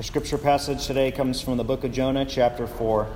Our 0.00 0.04
scripture 0.04 0.38
passage 0.38 0.86
today 0.86 1.10
comes 1.12 1.42
from 1.42 1.58
the 1.58 1.62
book 1.62 1.84
of 1.84 1.92
Jonah, 1.92 2.24
chapter 2.24 2.66
4. 2.66 3.06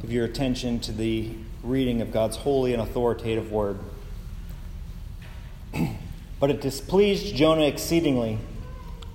Give 0.00 0.10
your 0.10 0.24
attention 0.24 0.80
to 0.80 0.90
the 0.90 1.32
reading 1.62 2.00
of 2.00 2.10
God's 2.10 2.38
holy 2.38 2.72
and 2.72 2.80
authoritative 2.80 3.52
word. 3.52 3.78
but 6.40 6.48
it 6.48 6.62
displeased 6.62 7.36
Jonah 7.36 7.66
exceedingly, 7.66 8.38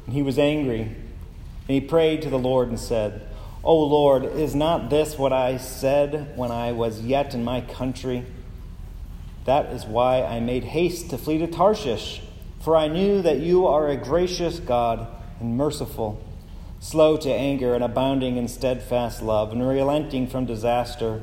and 0.06 0.14
he 0.14 0.22
was 0.22 0.38
angry. 0.38 0.82
And 0.82 0.96
he 1.68 1.82
prayed 1.82 2.22
to 2.22 2.30
the 2.30 2.38
Lord 2.38 2.68
and 2.68 2.80
said, 2.80 3.28
O 3.64 3.76
Lord, 3.76 4.24
is 4.24 4.54
not 4.54 4.92
this 4.92 5.18
what 5.18 5.34
I 5.34 5.58
said 5.58 6.38
when 6.38 6.52
I 6.52 6.74
was 6.74 7.02
yet 7.02 7.34
in 7.34 7.44
my 7.44 7.62
country? 7.62 8.24
That 9.46 9.74
is 9.74 9.86
why 9.86 10.22
I 10.22 10.40
made 10.40 10.66
haste 10.66 11.10
to 11.10 11.18
flee 11.18 11.40
to 11.40 11.48
Tarshish, 11.48 12.22
for 12.60 12.76
I 12.76 12.88
knew 12.88 13.24
that 13.24 13.40
you 13.40 13.66
are 13.66 13.88
a 13.88 13.98
gracious 13.98 14.60
God 14.60 15.08
and 15.40 15.58
merciful 15.58 16.24
slow 16.82 17.16
to 17.16 17.30
anger 17.32 17.76
and 17.76 17.84
abounding 17.84 18.38
in 18.38 18.48
steadfast 18.48 19.22
love, 19.22 19.52
and 19.54 19.66
relenting 19.66 20.28
from 20.28 20.48
disaster. 20.48 21.22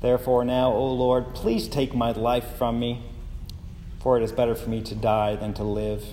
Therefore, 0.00 0.42
now, 0.42 0.72
O 0.72 0.90
Lord, 0.90 1.34
please 1.34 1.68
take 1.68 1.94
my 1.94 2.12
life 2.12 2.56
from 2.56 2.80
me, 2.80 3.02
for 4.00 4.16
it 4.16 4.22
is 4.22 4.32
better 4.32 4.54
for 4.54 4.70
me 4.70 4.82
to 4.82 4.94
die 4.94 5.36
than 5.36 5.52
to 5.54 5.62
live. 5.62 6.06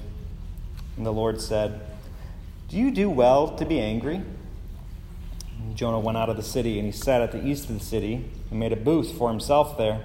And 0.97 1.05
the 1.05 1.13
Lord 1.13 1.39
said, 1.39 1.79
Do 2.67 2.75
you 2.75 2.91
do 2.91 3.09
well 3.09 3.55
to 3.55 3.65
be 3.65 3.79
angry? 3.79 4.21
And 5.57 5.75
Jonah 5.77 5.99
went 5.99 6.17
out 6.17 6.27
of 6.27 6.35
the 6.35 6.43
city, 6.43 6.77
and 6.77 6.85
he 6.85 6.91
sat 6.91 7.21
at 7.21 7.31
the 7.31 7.43
east 7.43 7.69
of 7.69 7.79
the 7.79 7.85
city, 7.85 8.29
and 8.49 8.59
made 8.59 8.73
a 8.73 8.77
booth 8.77 9.17
for 9.17 9.29
himself 9.29 9.77
there. 9.77 10.03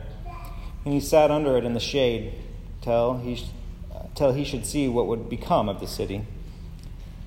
And 0.84 0.94
he 0.94 1.00
sat 1.00 1.32
under 1.32 1.58
it 1.58 1.64
in 1.64 1.74
the 1.74 1.80
shade 1.80 2.32
till 2.80 3.18
he, 3.18 3.44
till 4.14 4.34
he 4.34 4.44
should 4.44 4.64
see 4.64 4.86
what 4.86 5.08
would 5.08 5.28
become 5.28 5.68
of 5.68 5.80
the 5.80 5.88
city. 5.88 6.24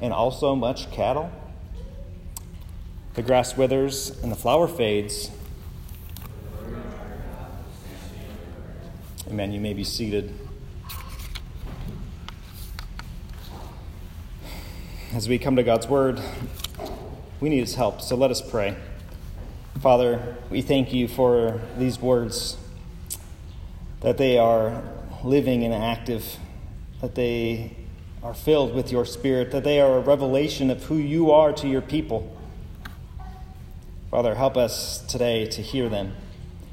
And 0.00 0.12
also 0.12 0.54
much 0.54 0.90
cattle. 0.90 1.30
The 3.14 3.22
grass 3.22 3.56
withers 3.56 4.10
and 4.22 4.30
the 4.30 4.36
flower 4.36 4.68
fades. 4.68 5.30
Amen. 9.28 9.52
You 9.52 9.60
may 9.60 9.74
be 9.74 9.84
seated. 9.84 10.32
As 15.14 15.28
we 15.28 15.38
come 15.38 15.56
to 15.56 15.62
God's 15.62 15.88
Word, 15.88 16.20
we 17.40 17.48
need 17.48 17.60
His 17.60 17.74
help, 17.74 18.00
so 18.00 18.14
let 18.14 18.30
us 18.30 18.40
pray. 18.40 18.76
Father, 19.80 20.36
we 20.50 20.60
thank 20.60 20.92
you 20.92 21.08
for 21.08 21.60
these 21.76 22.00
words, 22.00 22.56
that 24.00 24.18
they 24.18 24.38
are 24.38 24.82
living 25.24 25.64
and 25.64 25.72
active, 25.72 26.36
that 27.00 27.14
they 27.14 27.76
are 28.22 28.34
filled 28.34 28.74
with 28.74 28.90
your 28.90 29.04
Spirit, 29.04 29.50
that 29.52 29.64
they 29.64 29.80
are 29.80 29.98
a 29.98 30.00
revelation 30.00 30.70
of 30.70 30.84
who 30.84 30.96
you 30.96 31.30
are 31.30 31.52
to 31.52 31.68
your 31.68 31.80
people. 31.80 32.36
Father, 34.10 34.34
help 34.34 34.56
us 34.56 35.00
today 35.06 35.46
to 35.46 35.62
hear 35.62 35.88
them, 35.88 36.14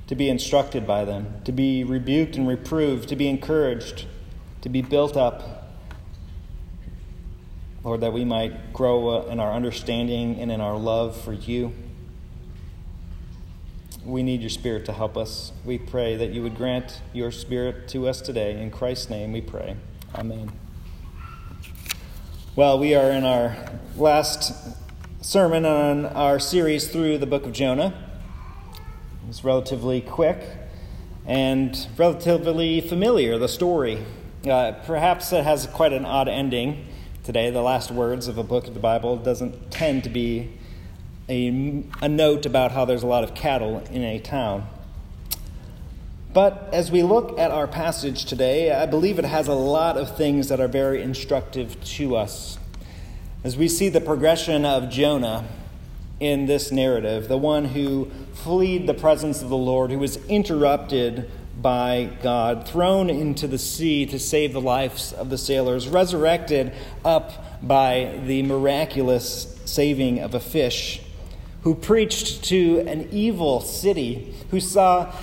to 0.08 0.16
be 0.16 0.30
instructed 0.30 0.88
by 0.88 1.06
them, 1.06 1.42
to 1.44 1.52
be 1.52 1.84
rebuked 1.84 2.36
and 2.36 2.48
reproved, 2.48 3.10
to 3.10 3.16
be 3.16 3.28
encouraged, 3.28 4.06
to 4.62 4.70
be 4.70 4.82
built 4.82 5.18
up. 5.18 5.70
Lord, 7.84 8.02
that 8.02 8.14
we 8.14 8.26
might 8.26 8.74
grow 8.74 9.10
uh, 9.10 9.26
in 9.26 9.40
our 9.40 9.52
understanding 9.52 10.40
and 10.40 10.52
in 10.52 10.60
our 10.60 10.78
love 10.78 11.20
for 11.22 11.34
you. 11.34 11.74
We 14.04 14.24
need 14.24 14.42
your 14.42 14.50
Spirit 14.50 14.86
to 14.86 14.94
help 14.94 15.18
us. 15.18 15.52
We 15.64 15.78
pray 15.78 16.16
that 16.16 16.32
you 16.32 16.42
would 16.42 16.56
grant 16.56 17.02
your 17.14 17.32
Spirit 17.32 17.88
to 17.90 18.08
us 18.08 18.22
today. 18.22 18.60
In 18.60 18.72
Christ's 18.72 19.10
name 19.10 19.34
we 19.34 19.42
pray. 19.42 19.76
Amen. 20.16 20.65
Well, 22.58 22.80
we 22.80 22.96
are 22.96 23.12
in 23.12 23.26
our 23.26 23.54
last 23.98 24.54
sermon 25.20 25.66
on 25.66 26.06
our 26.06 26.40
series 26.40 26.88
through 26.88 27.18
the 27.18 27.26
book 27.26 27.46
of 27.46 27.52
Jonah. 27.52 27.94
It's 29.28 29.44
relatively 29.44 30.00
quick 30.00 30.40
and 31.26 31.78
relatively 31.98 32.80
familiar, 32.80 33.38
the 33.38 33.50
story. 33.50 34.06
Uh, 34.50 34.72
perhaps 34.86 35.34
it 35.34 35.44
has 35.44 35.68
quite 35.68 35.92
an 35.92 36.06
odd 36.06 36.30
ending 36.30 36.86
today. 37.26 37.50
The 37.50 37.62
last 37.62 37.92
words 37.92 38.30
of 38.30 38.38
a 38.38 38.44
book 38.44 38.70
of 38.70 38.74
the 38.74 38.80
Bible 38.80 39.18
doesn't 39.18 39.70
tend 39.70 40.06
to 40.06 40.10
be 40.10 40.54
a, 41.28 41.84
a 42.02 42.08
note 42.08 42.46
about 42.46 42.72
how 42.72 42.86
there's 42.86 43.04
a 43.04 43.08
lot 43.08 43.26
of 43.26 43.36
cattle 43.36 43.80
in 43.92 44.02
a 44.02 44.18
town. 44.18 44.66
But 46.36 46.68
as 46.74 46.92
we 46.92 47.02
look 47.02 47.40
at 47.40 47.50
our 47.50 47.66
passage 47.66 48.26
today, 48.26 48.70
I 48.70 48.88
believe 48.88 49.20
it 49.20 49.24
has 49.24 49.48
a 49.48 49.54
lot 49.54 49.96
of 49.96 50.18
things 50.18 50.50
that 50.50 50.60
are 50.60 50.68
very 50.68 51.02
instructive 51.02 51.82
to 51.96 52.18
us. 52.18 52.60
As 53.46 53.56
we 53.56 53.70
see 53.70 53.88
the 53.88 54.02
progression 54.02 54.66
of 54.66 54.90
Jonah 54.90 55.46
in 56.20 56.46
this 56.46 56.74
narrative, 56.74 57.30
the 57.30 57.38
one 57.38 57.64
who 57.64 58.12
fled 58.34 58.86
the 58.86 58.94
presence 58.94 59.42
of 59.42 59.48
the 59.48 59.56
Lord, 59.56 59.92
who 59.92 60.00
was 60.00 60.18
interrupted 60.26 61.32
by 61.62 62.10
God, 62.22 62.68
thrown 62.68 63.10
into 63.10 63.48
the 63.48 63.58
sea 63.58 64.06
to 64.08 64.20
save 64.20 64.52
the 64.52 64.60
lives 64.60 65.14
of 65.14 65.30
the 65.30 65.38
sailors, 65.38 65.88
resurrected 65.88 66.74
up 67.06 67.66
by 67.66 68.20
the 68.26 68.44
miraculous 68.44 69.58
saving 69.64 70.20
of 70.20 70.36
a 70.36 70.42
fish, 70.42 71.02
who 71.62 71.74
preached 71.74 72.44
to 72.44 72.82
an 72.82 73.08
evil 73.10 73.62
city, 73.62 74.36
who 74.52 74.60
saw 74.60 75.14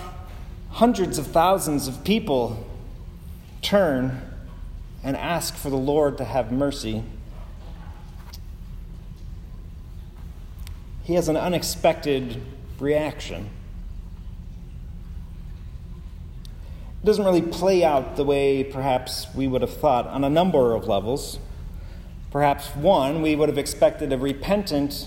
hundreds 0.72 1.18
of 1.18 1.26
thousands 1.26 1.86
of 1.86 2.02
people 2.02 2.66
turn 3.60 4.22
and 5.04 5.16
ask 5.16 5.54
for 5.54 5.68
the 5.68 5.76
Lord 5.76 6.16
to 6.18 6.24
have 6.24 6.50
mercy. 6.50 7.04
He 11.04 11.14
has 11.14 11.28
an 11.28 11.36
unexpected 11.36 12.40
reaction. 12.78 13.50
It 17.02 17.06
doesn't 17.06 17.24
really 17.24 17.42
play 17.42 17.84
out 17.84 18.16
the 18.16 18.24
way 18.24 18.64
perhaps 18.64 19.26
we 19.34 19.46
would 19.46 19.60
have 19.60 19.76
thought 19.76 20.06
on 20.06 20.24
a 20.24 20.30
number 20.30 20.74
of 20.74 20.86
levels. 20.86 21.38
Perhaps 22.30 22.68
one, 22.76 23.20
we 23.20 23.36
would 23.36 23.50
have 23.50 23.58
expected 23.58 24.10
a 24.12 24.16
repentant 24.16 25.06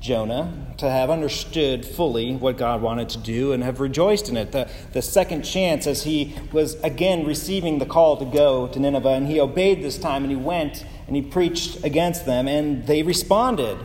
Jonah 0.00 0.74
to 0.76 0.88
have 0.88 1.10
understood 1.10 1.84
fully 1.84 2.34
what 2.36 2.56
God 2.56 2.80
wanted 2.80 3.08
to 3.10 3.18
do 3.18 3.52
and 3.52 3.64
have 3.64 3.80
rejoiced 3.80 4.28
in 4.28 4.36
it. 4.36 4.52
The, 4.52 4.70
the 4.92 5.02
second 5.02 5.42
chance, 5.42 5.86
as 5.86 6.04
he 6.04 6.36
was 6.52 6.74
again 6.82 7.26
receiving 7.26 7.78
the 7.78 7.86
call 7.86 8.16
to 8.18 8.24
go 8.24 8.68
to 8.68 8.78
Nineveh, 8.78 9.08
and 9.08 9.26
he 9.26 9.40
obeyed 9.40 9.82
this 9.82 9.98
time, 9.98 10.22
and 10.22 10.30
he 10.30 10.36
went 10.36 10.84
and 11.08 11.16
he 11.16 11.22
preached 11.22 11.82
against 11.84 12.26
them, 12.26 12.46
and 12.46 12.86
they 12.86 13.02
responded. 13.02 13.78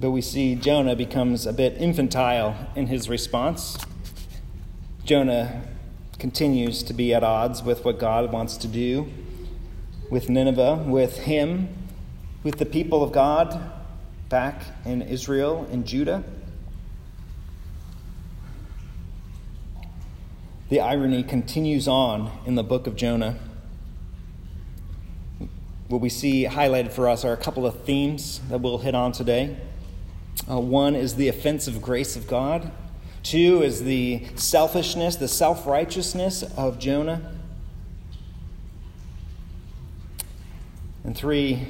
But 0.00 0.10
we 0.10 0.20
see 0.20 0.54
Jonah 0.54 0.94
becomes 0.94 1.46
a 1.46 1.52
bit 1.52 1.76
infantile 1.78 2.68
in 2.76 2.86
his 2.86 3.08
response. 3.08 3.78
Jonah 5.04 5.62
continues 6.18 6.84
to 6.84 6.92
be 6.92 7.12
at 7.12 7.24
odds 7.24 7.62
with 7.62 7.84
what 7.84 7.98
God 7.98 8.30
wants 8.30 8.56
to 8.58 8.68
do 8.68 9.10
with 10.08 10.28
Nineveh, 10.28 10.84
with 10.86 11.18
him 11.18 11.68
with 12.42 12.58
the 12.58 12.66
people 12.66 13.02
of 13.02 13.12
God 13.12 13.70
back 14.28 14.62
in 14.84 15.02
Israel 15.02 15.66
and 15.70 15.86
Judah. 15.86 16.24
The 20.70 20.80
irony 20.80 21.22
continues 21.22 21.86
on 21.86 22.30
in 22.46 22.54
the 22.54 22.64
book 22.64 22.86
of 22.86 22.96
Jonah. 22.96 23.38
what 25.88 26.00
we 26.00 26.08
see 26.08 26.46
highlighted 26.46 26.90
for 26.90 27.06
us 27.06 27.22
are 27.22 27.34
a 27.34 27.36
couple 27.36 27.66
of 27.66 27.84
themes 27.84 28.40
that 28.48 28.62
we'll 28.62 28.78
hit 28.78 28.94
on 28.94 29.12
today. 29.12 29.54
Uh, 30.50 30.58
one 30.58 30.94
is 30.94 31.16
the 31.16 31.28
offensive 31.28 31.82
grace 31.82 32.16
of 32.16 32.26
God, 32.26 32.72
two 33.22 33.62
is 33.62 33.84
the 33.84 34.26
selfishness, 34.34 35.16
the 35.16 35.28
self 35.28 35.66
righteousness 35.66 36.42
of 36.56 36.78
Jonah, 36.78 37.20
and 41.04 41.14
three, 41.14 41.66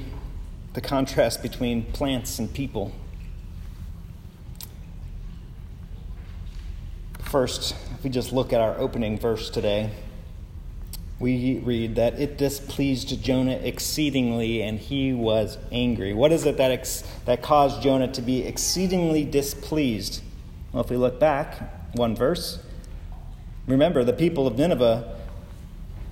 the 0.73 0.81
contrast 0.81 1.41
between 1.41 1.83
plants 1.91 2.39
and 2.39 2.51
people. 2.51 2.91
First, 7.19 7.75
if 7.95 8.03
we 8.03 8.09
just 8.09 8.31
look 8.31 8.53
at 8.53 8.59
our 8.59 8.77
opening 8.77 9.17
verse 9.17 9.49
today, 9.49 9.91
we 11.19 11.59
read 11.59 11.95
that 11.95 12.19
it 12.19 12.37
displeased 12.37 13.23
Jonah 13.23 13.53
exceedingly 13.53 14.61
and 14.61 14.79
he 14.79 15.13
was 15.13 15.57
angry. 15.71 16.13
What 16.13 16.31
is 16.31 16.45
it 16.45 16.57
that, 16.57 16.71
ex- 16.71 17.03
that 17.25 17.41
caused 17.41 17.81
Jonah 17.81 18.11
to 18.11 18.21
be 18.21 18.43
exceedingly 18.45 19.23
displeased? 19.23 20.21
Well, 20.71 20.83
if 20.83 20.89
we 20.89 20.97
look 20.97 21.19
back 21.19 21.95
one 21.95 22.15
verse, 22.15 22.59
remember 23.67 24.03
the 24.03 24.13
people 24.13 24.47
of 24.47 24.57
Nineveh 24.57 25.17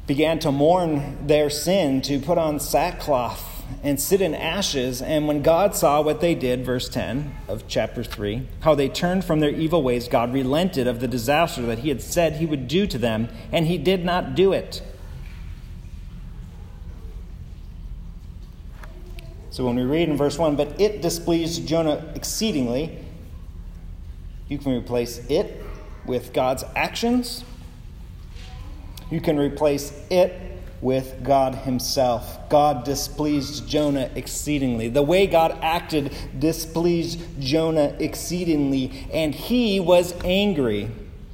began 0.07 0.39
to 0.39 0.51
mourn 0.51 1.27
their 1.27 1.49
sin, 1.49 2.01
to 2.03 2.19
put 2.19 2.37
on 2.37 2.59
sackcloth 2.59 3.50
and 3.83 3.99
sit 3.99 4.21
in 4.21 4.33
ashes. 4.33 5.01
And 5.01 5.27
when 5.27 5.41
God 5.41 5.75
saw 5.75 6.01
what 6.01 6.21
they 6.21 6.35
did, 6.35 6.65
verse 6.65 6.89
10 6.89 7.33
of 7.47 7.67
chapter 7.67 8.03
3, 8.03 8.47
how 8.61 8.75
they 8.75 8.89
turned 8.89 9.25
from 9.25 9.39
their 9.39 9.49
evil 9.49 9.83
ways, 9.83 10.07
God 10.07 10.33
relented 10.33 10.87
of 10.87 10.99
the 10.99 11.07
disaster 11.07 11.61
that 11.63 11.79
he 11.79 11.89
had 11.89 12.01
said 12.01 12.33
he 12.33 12.45
would 12.45 12.67
do 12.67 12.87
to 12.87 12.97
them, 12.97 13.29
and 13.51 13.67
he 13.67 13.77
did 13.77 14.05
not 14.05 14.35
do 14.35 14.53
it. 14.53 14.81
So 19.51 19.65
when 19.65 19.75
we 19.75 19.83
read 19.83 20.07
in 20.07 20.15
verse 20.15 20.37
1, 20.37 20.55
but 20.55 20.79
it 20.79 21.01
displeased 21.01 21.67
Jonah 21.67 22.09
exceedingly, 22.15 22.97
you 24.47 24.57
can 24.57 24.71
replace 24.73 25.19
it 25.29 25.61
with 26.05 26.33
God's 26.33 26.63
actions. 26.75 27.43
You 29.09 29.19
can 29.19 29.37
replace 29.37 29.93
it 30.09 30.50
with 30.81 31.23
God 31.23 31.55
Himself. 31.55 32.49
God 32.49 32.83
displeased 32.83 33.67
Jonah 33.67 34.09
exceedingly. 34.15 34.89
The 34.89 35.03
way 35.03 35.27
God 35.27 35.57
acted 35.61 36.13
displeased 36.37 37.19
Jonah 37.39 37.95
exceedingly, 37.99 39.07
and 39.13 39.33
he 39.33 39.79
was 39.79 40.13
angry. 40.23 40.89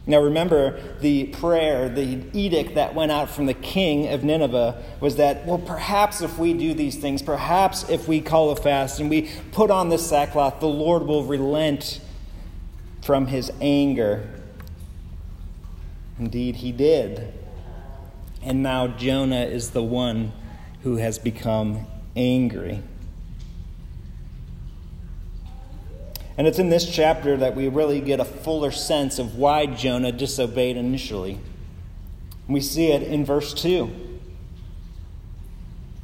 Now 0.05 0.21
remember, 0.21 0.79
the 0.99 1.25
prayer, 1.25 1.89
the 1.89 2.23
edict 2.31 2.75
that 2.75 2.95
went 2.95 3.11
out 3.11 3.29
from 3.29 3.45
the 3.45 3.53
king 3.53 4.07
of 4.07 4.23
Nineveh 4.23 4.81
was 5.01 5.17
that, 5.17 5.45
well, 5.45 5.57
perhaps 5.57 6.21
if 6.21 6.37
we 6.37 6.53
do 6.53 6.73
these 6.73 6.95
things, 6.95 7.21
perhaps 7.21 7.89
if 7.89 8.07
we 8.07 8.21
call 8.21 8.49
a 8.51 8.55
fast 8.55 9.01
and 9.01 9.09
we 9.09 9.29
put 9.51 9.69
on 9.69 9.89
this 9.89 10.07
sackcloth, 10.07 10.61
the 10.61 10.67
Lord 10.67 11.03
will 11.03 11.25
relent 11.25 11.99
from 13.01 13.27
his 13.27 13.51
anger. 13.59 14.29
Indeed, 16.19 16.57
he 16.57 16.71
did. 16.71 17.33
And 18.47 18.63
now 18.63 18.87
Jonah 18.87 19.43
is 19.43 19.71
the 19.71 19.83
one 19.83 20.31
who 20.83 20.95
has 20.95 21.19
become 21.19 21.85
angry. 22.15 22.81
And 26.37 26.47
it's 26.47 26.57
in 26.57 26.69
this 26.69 26.89
chapter 26.89 27.35
that 27.35 27.57
we 27.57 27.67
really 27.67 27.99
get 27.99 28.21
a 28.21 28.25
fuller 28.25 28.71
sense 28.71 29.19
of 29.19 29.35
why 29.35 29.65
Jonah 29.65 30.13
disobeyed 30.13 30.77
initially. 30.77 31.41
We 32.47 32.61
see 32.61 32.93
it 32.93 33.03
in 33.03 33.25
verse 33.25 33.53
2. 33.53 33.91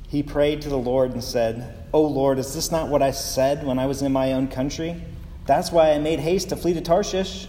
He 0.10 0.22
prayed 0.22 0.62
to 0.64 0.70
the 0.70 0.76
Lord 0.76 1.14
and 1.14 1.24
said, 1.24 1.86
O 1.94 2.02
Lord, 2.02 2.40
is 2.40 2.54
this 2.54 2.70
not 2.70 2.90
what 2.90 3.02
I 3.02 3.12
said 3.12 3.66
when 3.66 3.80
I 3.80 3.86
was 3.86 4.02
in 4.02 4.12
my 4.12 4.34
own 4.34 4.50
country? 4.50 5.02
That's 5.46 5.72
why 5.72 5.92
I 5.92 5.98
made 5.98 6.20
haste 6.20 6.50
to 6.50 6.58
flee 6.58 6.74
to 6.74 6.82
Tarshish. 6.82 7.48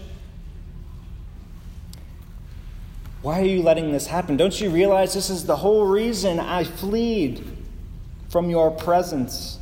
Why 3.25 3.41
are 3.41 3.45
you 3.45 3.63
letting 3.63 3.91
this 3.91 4.05
happen? 4.05 4.37
Don't 4.37 4.61
you 4.61 4.69
realize 4.69 5.15
this 5.15 5.31
is 5.31 5.47
the 5.47 5.55
whole 5.55 5.87
reason 5.87 6.39
I 6.39 6.63
fled 6.63 7.43
from 8.29 8.51
your 8.51 8.69
presence? 8.69 9.57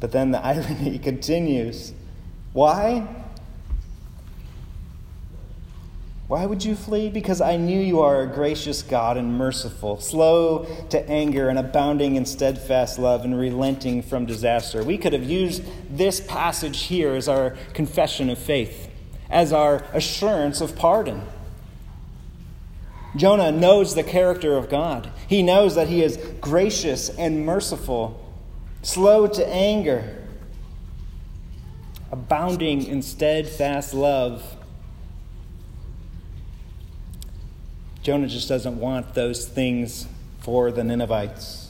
But 0.00 0.12
then 0.12 0.32
the 0.32 0.38
irony 0.44 0.98
continues. 0.98 1.94
Why? 2.52 3.08
Why 6.28 6.44
would 6.44 6.62
you 6.62 6.76
flee? 6.76 7.08
Because 7.08 7.40
I 7.40 7.56
knew 7.56 7.80
you 7.80 8.02
are 8.02 8.20
a 8.20 8.26
gracious 8.26 8.82
God 8.82 9.16
and 9.16 9.38
merciful, 9.38 9.98
slow 9.98 10.66
to 10.90 11.08
anger 11.08 11.48
and 11.48 11.58
abounding 11.58 12.16
in 12.16 12.26
steadfast 12.26 12.98
love 12.98 13.24
and 13.24 13.34
relenting 13.34 14.02
from 14.02 14.26
disaster. 14.26 14.84
We 14.84 14.98
could 14.98 15.14
have 15.14 15.24
used 15.24 15.62
this 15.88 16.20
passage 16.20 16.82
here 16.82 17.14
as 17.14 17.28
our 17.28 17.56
confession 17.72 18.28
of 18.28 18.36
faith 18.36 18.89
as 19.30 19.52
our 19.52 19.84
assurance 19.92 20.60
of 20.60 20.76
pardon. 20.76 21.22
Jonah 23.16 23.50
knows 23.50 23.94
the 23.94 24.02
character 24.02 24.56
of 24.56 24.68
God. 24.68 25.10
He 25.26 25.42
knows 25.42 25.74
that 25.74 25.88
he 25.88 26.02
is 26.02 26.16
gracious 26.40 27.08
and 27.08 27.44
merciful, 27.44 28.24
slow 28.82 29.26
to 29.26 29.48
anger, 29.48 30.16
abounding 32.12 32.84
in 32.84 33.02
steadfast 33.02 33.94
love. 33.94 34.56
Jonah 38.02 38.28
just 38.28 38.48
doesn't 38.48 38.78
want 38.78 39.14
those 39.14 39.46
things 39.46 40.06
for 40.38 40.72
the 40.72 40.82
Ninevites. 40.82 41.69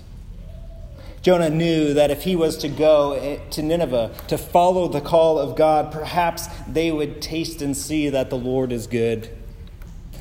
Jonah 1.23 1.51
knew 1.51 1.93
that 1.95 2.11
if 2.11 2.23
he 2.23 2.35
was 2.35 2.57
to 2.59 2.69
go 2.69 3.13
eh, 3.13 3.39
to 3.51 3.63
Nineveh 3.63 4.11
to 4.29 4.39
follow 4.39 4.89
the 4.89 5.03
call 5.03 5.39
of 5.39 5.55
God, 5.55 5.93
perhaps 5.93 6.49
they 6.67 6.91
would 6.91 7.21
taste 7.21 7.61
and 7.61 7.77
see 7.77 8.09
that 8.09 8.31
the 8.31 8.39
Lord 8.39 8.73
is 8.73 8.87
good, 8.87 9.29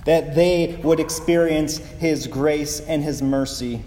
that 0.05 0.35
they 0.35 0.77
would 0.83 0.99
experience 0.99 1.77
his 1.77 2.27
grace 2.27 2.81
and 2.81 3.01
his 3.01 3.21
mercy, 3.21 3.81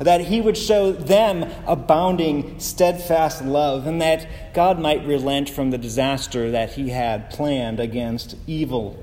that 0.00 0.22
he 0.22 0.40
would 0.40 0.56
show 0.56 0.90
them 0.90 1.48
abounding, 1.68 2.58
steadfast 2.58 3.44
love, 3.44 3.86
and 3.86 4.02
that 4.02 4.26
God 4.54 4.80
might 4.80 5.06
relent 5.06 5.48
from 5.48 5.70
the 5.70 5.78
disaster 5.78 6.50
that 6.50 6.72
he 6.72 6.90
had 6.90 7.30
planned 7.30 7.78
against 7.78 8.34
evil 8.48 8.98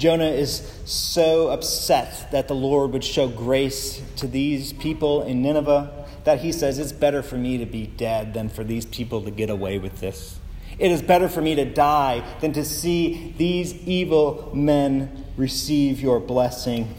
Jonah 0.00 0.30
is 0.30 0.62
so 0.86 1.48
upset 1.48 2.32
that 2.32 2.48
the 2.48 2.54
Lord 2.54 2.92
would 2.92 3.04
show 3.04 3.28
grace 3.28 4.00
to 4.16 4.26
these 4.26 4.72
people 4.72 5.22
in 5.22 5.42
Nineveh 5.42 6.06
that 6.24 6.40
he 6.40 6.52
says, 6.52 6.78
It's 6.78 6.90
better 6.90 7.22
for 7.22 7.36
me 7.36 7.58
to 7.58 7.66
be 7.66 7.86
dead 7.86 8.32
than 8.32 8.48
for 8.48 8.64
these 8.64 8.86
people 8.86 9.20
to 9.20 9.30
get 9.30 9.50
away 9.50 9.78
with 9.78 10.00
this. 10.00 10.38
It 10.78 10.90
is 10.90 11.02
better 11.02 11.28
for 11.28 11.42
me 11.42 11.54
to 11.54 11.66
die 11.66 12.24
than 12.40 12.54
to 12.54 12.64
see 12.64 13.34
these 13.36 13.74
evil 13.86 14.50
men 14.54 15.26
receive 15.36 16.00
your 16.00 16.18
blessing. 16.18 16.94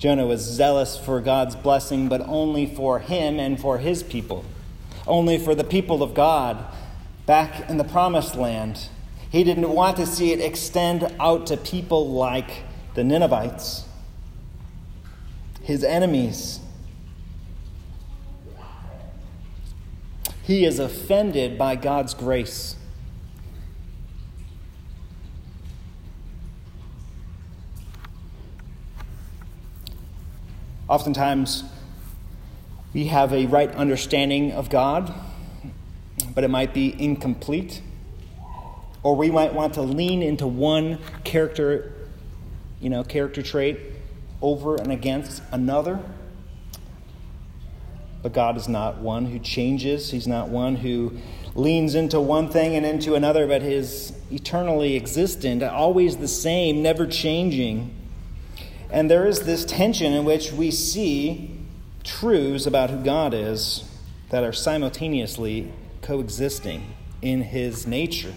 Jonah 0.00 0.26
was 0.26 0.40
zealous 0.40 0.98
for 0.98 1.20
God's 1.20 1.54
blessing, 1.54 2.08
but 2.08 2.20
only 2.22 2.66
for 2.66 2.98
him 2.98 3.38
and 3.38 3.60
for 3.60 3.78
his 3.78 4.02
people, 4.02 4.44
only 5.06 5.38
for 5.38 5.54
the 5.54 5.62
people 5.62 6.02
of 6.02 6.14
God 6.14 6.64
back 7.26 7.70
in 7.70 7.76
the 7.76 7.84
promised 7.84 8.34
land. 8.34 8.88
He 9.30 9.44
didn't 9.44 9.68
want 9.68 9.96
to 9.98 10.06
see 10.06 10.32
it 10.32 10.40
extend 10.40 11.14
out 11.20 11.46
to 11.48 11.56
people 11.56 12.10
like 12.10 12.62
the 12.94 13.04
Ninevites, 13.04 13.84
his 15.62 15.84
enemies. 15.84 16.60
He 20.42 20.64
is 20.64 20.78
offended 20.78 21.58
by 21.58 21.76
God's 21.76 22.14
grace. 22.14 22.76
Oftentimes, 30.88 31.64
we 32.94 33.08
have 33.08 33.34
a 33.34 33.44
right 33.44 33.70
understanding 33.74 34.52
of 34.52 34.70
God, 34.70 35.12
but 36.34 36.44
it 36.44 36.48
might 36.48 36.72
be 36.72 36.96
incomplete. 36.98 37.82
Or 39.08 39.16
we 39.16 39.30
might 39.30 39.54
want 39.54 39.72
to 39.72 39.80
lean 39.80 40.22
into 40.22 40.46
one 40.46 40.98
character, 41.24 41.94
you 42.78 42.90
know, 42.90 43.02
character 43.02 43.40
trait 43.40 43.80
over 44.42 44.76
and 44.76 44.92
against 44.92 45.42
another. 45.50 45.98
But 48.22 48.34
God 48.34 48.58
is 48.58 48.68
not 48.68 48.98
one 48.98 49.24
who 49.24 49.38
changes. 49.38 50.10
He's 50.10 50.26
not 50.26 50.50
one 50.50 50.76
who 50.76 51.16
leans 51.54 51.94
into 51.94 52.20
one 52.20 52.50
thing 52.50 52.76
and 52.76 52.84
into 52.84 53.14
another, 53.14 53.46
but 53.46 53.62
is 53.62 54.12
eternally 54.30 54.94
existent, 54.94 55.62
always 55.62 56.18
the 56.18 56.28
same, 56.28 56.82
never 56.82 57.06
changing. 57.06 57.96
And 58.90 59.10
there 59.10 59.26
is 59.26 59.46
this 59.46 59.64
tension 59.64 60.12
in 60.12 60.26
which 60.26 60.52
we 60.52 60.70
see 60.70 61.58
truths 62.04 62.66
about 62.66 62.90
who 62.90 63.02
God 63.02 63.32
is 63.32 63.88
that 64.28 64.44
are 64.44 64.52
simultaneously 64.52 65.72
coexisting 66.02 66.94
in 67.22 67.40
his 67.40 67.86
nature. 67.86 68.34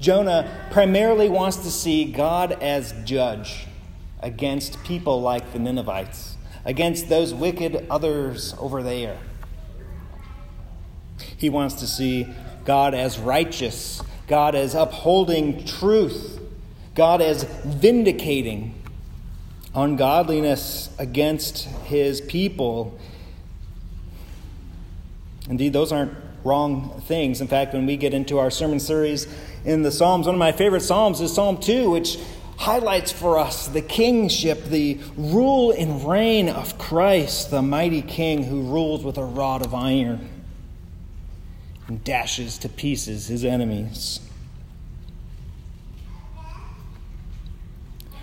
Jonah 0.00 0.68
primarily 0.70 1.28
wants 1.28 1.56
to 1.58 1.70
see 1.70 2.04
God 2.04 2.52
as 2.52 2.94
judge 3.04 3.66
against 4.20 4.82
people 4.84 5.20
like 5.20 5.52
the 5.52 5.58
Ninevites, 5.58 6.36
against 6.64 7.08
those 7.08 7.34
wicked 7.34 7.86
others 7.90 8.54
over 8.58 8.82
there. 8.82 9.18
He 11.36 11.50
wants 11.50 11.76
to 11.76 11.86
see 11.86 12.28
God 12.64 12.94
as 12.94 13.18
righteous, 13.18 14.02
God 14.26 14.54
as 14.54 14.74
upholding 14.74 15.64
truth, 15.64 16.40
God 16.94 17.20
as 17.20 17.44
vindicating 17.44 18.74
ungodliness 19.74 20.90
against 20.98 21.64
his 21.84 22.20
people. 22.20 22.98
Indeed, 25.48 25.72
those 25.72 25.92
aren't 25.92 26.12
wrong 26.44 27.00
things. 27.06 27.40
In 27.40 27.48
fact, 27.48 27.74
when 27.74 27.86
we 27.86 27.96
get 27.96 28.14
into 28.14 28.38
our 28.38 28.50
sermon 28.50 28.80
series 28.80 29.26
in 29.64 29.82
the 29.82 29.90
Psalms, 29.90 30.26
one 30.26 30.34
of 30.34 30.38
my 30.38 30.52
favorite 30.52 30.82
Psalms 30.82 31.20
is 31.20 31.32
Psalm 31.32 31.58
2, 31.58 31.90
which 31.90 32.18
highlights 32.58 33.12
for 33.12 33.38
us 33.38 33.68
the 33.68 33.80
kingship, 33.80 34.64
the 34.64 34.98
rule 35.16 35.70
and 35.70 36.06
reign 36.08 36.48
of 36.48 36.76
Christ, 36.78 37.50
the 37.50 37.62
mighty 37.62 38.02
king 38.02 38.44
who 38.44 38.62
rules 38.62 39.04
with 39.04 39.16
a 39.16 39.24
rod 39.24 39.64
of 39.64 39.74
iron 39.74 40.28
and 41.86 42.02
dashes 42.04 42.58
to 42.58 42.68
pieces 42.68 43.28
his 43.28 43.44
enemies. 43.44 44.20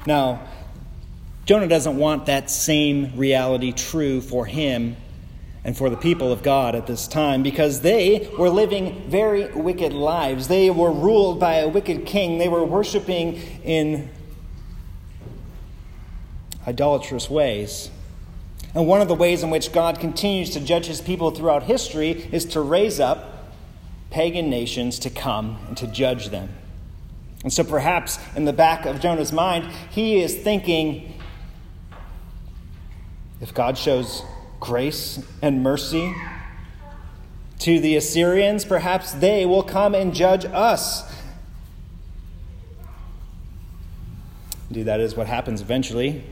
Now, 0.05 0.47
Jonah 1.45 1.67
doesn't 1.67 1.97
want 1.97 2.27
that 2.27 2.49
same 2.49 3.15
reality 3.15 3.71
true 3.71 4.21
for 4.21 4.45
him 4.45 4.97
and 5.65 5.75
for 5.75 5.89
the 5.89 5.97
people 5.97 6.31
of 6.31 6.43
God 6.43 6.75
at 6.75 6.85
this 6.85 7.07
time 7.07 7.41
because 7.41 7.81
they 7.81 8.29
were 8.37 8.49
living 8.49 9.09
very 9.09 9.51
wicked 9.51 9.93
lives. 9.93 10.47
They 10.47 10.69
were 10.69 10.91
ruled 10.91 11.39
by 11.39 11.55
a 11.55 11.67
wicked 11.67 12.05
king. 12.05 12.37
They 12.37 12.47
were 12.47 12.63
worshiping 12.63 13.41
in 13.63 14.07
idolatrous 16.67 17.31
ways. 17.31 17.89
And 18.75 18.85
one 18.85 19.01
of 19.01 19.07
the 19.07 19.15
ways 19.15 19.41
in 19.41 19.49
which 19.49 19.73
God 19.73 19.99
continues 19.99 20.51
to 20.51 20.59
judge 20.59 20.85
his 20.85 21.01
people 21.01 21.31
throughout 21.31 21.63
history 21.63 22.29
is 22.31 22.45
to 22.45 22.61
raise 22.61 22.99
up 22.99 23.51
pagan 24.11 24.51
nations 24.51 24.99
to 24.99 25.09
come 25.09 25.57
and 25.67 25.75
to 25.77 25.87
judge 25.87 26.29
them. 26.29 26.49
And 27.41 27.51
so 27.51 27.63
perhaps 27.63 28.19
in 28.35 28.45
the 28.45 28.53
back 28.53 28.85
of 28.85 28.99
Jonah's 28.99 29.31
mind, 29.31 29.65
he 29.89 30.21
is 30.21 30.35
thinking 30.35 31.19
if 33.41 33.51
God 33.51 33.79
shows 33.79 34.23
grace 34.65 35.23
and 35.43 35.61
mercy 35.61 36.15
to 37.59 37.79
the 37.79 37.95
Assyrians, 37.95 38.65
perhaps 38.65 39.13
they 39.13 39.45
will 39.45 39.63
come 39.63 39.93
and 39.93 40.13
judge 40.13 40.43
us. 40.45 41.11
Indeed, 44.69 44.83
that 44.83 44.99
is 44.99 45.15
what 45.15 45.27
happens 45.27 45.61
eventually. 45.61 46.23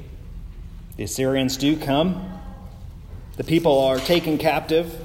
The 0.97 1.03
Assyrians 1.03 1.57
do 1.57 1.77
come, 1.77 2.39
the 3.37 3.43
people 3.43 3.79
are 3.79 3.99
taken 3.99 4.37
captive. 4.37 4.99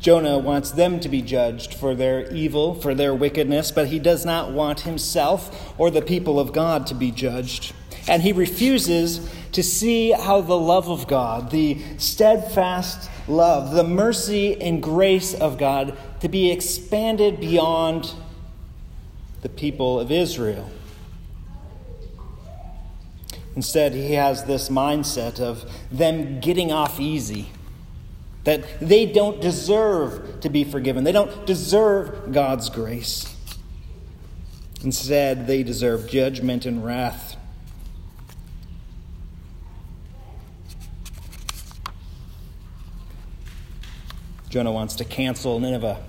Jonah 0.00 0.38
wants 0.38 0.72
them 0.72 1.00
to 1.00 1.08
be 1.08 1.22
judged 1.22 1.72
for 1.72 1.94
their 1.94 2.30
evil, 2.30 2.74
for 2.74 2.94
their 2.94 3.14
wickedness, 3.14 3.70
but 3.70 3.86
he 3.86 3.98
does 3.98 4.26
not 4.26 4.50
want 4.50 4.80
himself 4.80 5.72
or 5.78 5.90
the 5.90 6.02
people 6.02 6.38
of 6.38 6.52
God 6.52 6.86
to 6.88 6.94
be 6.94 7.10
judged. 7.10 7.72
And 8.08 8.22
he 8.22 8.32
refuses 8.32 9.28
to 9.52 9.62
see 9.62 10.10
how 10.10 10.40
the 10.40 10.58
love 10.58 10.90
of 10.90 11.06
God, 11.06 11.50
the 11.50 11.78
steadfast 11.96 13.10
love, 13.28 13.72
the 13.72 13.84
mercy 13.84 14.60
and 14.60 14.82
grace 14.82 15.32
of 15.34 15.58
God, 15.58 15.96
to 16.20 16.28
be 16.28 16.50
expanded 16.50 17.40
beyond 17.40 18.12
the 19.42 19.48
people 19.48 20.00
of 20.00 20.10
Israel. 20.10 20.70
Instead, 23.56 23.92
he 23.92 24.14
has 24.14 24.44
this 24.44 24.68
mindset 24.68 25.38
of 25.38 25.64
them 25.90 26.40
getting 26.40 26.72
off 26.72 26.98
easy 26.98 27.50
that 28.42 28.64
they 28.80 29.06
don't 29.06 29.40
deserve 29.40 30.40
to 30.40 30.48
be 30.50 30.64
forgiven. 30.64 31.04
They 31.04 31.12
don't 31.12 31.46
deserve 31.46 32.32
God's 32.32 32.68
grace. 32.68 33.34
Instead, 34.82 35.46
they 35.46 35.62
deserve 35.62 36.10
judgment 36.10 36.66
and 36.66 36.84
wrath. 36.84 37.36
Jonah 44.54 44.70
wants 44.70 44.94
to 44.94 45.04
cancel 45.04 45.58
Nineveh. 45.58 46.00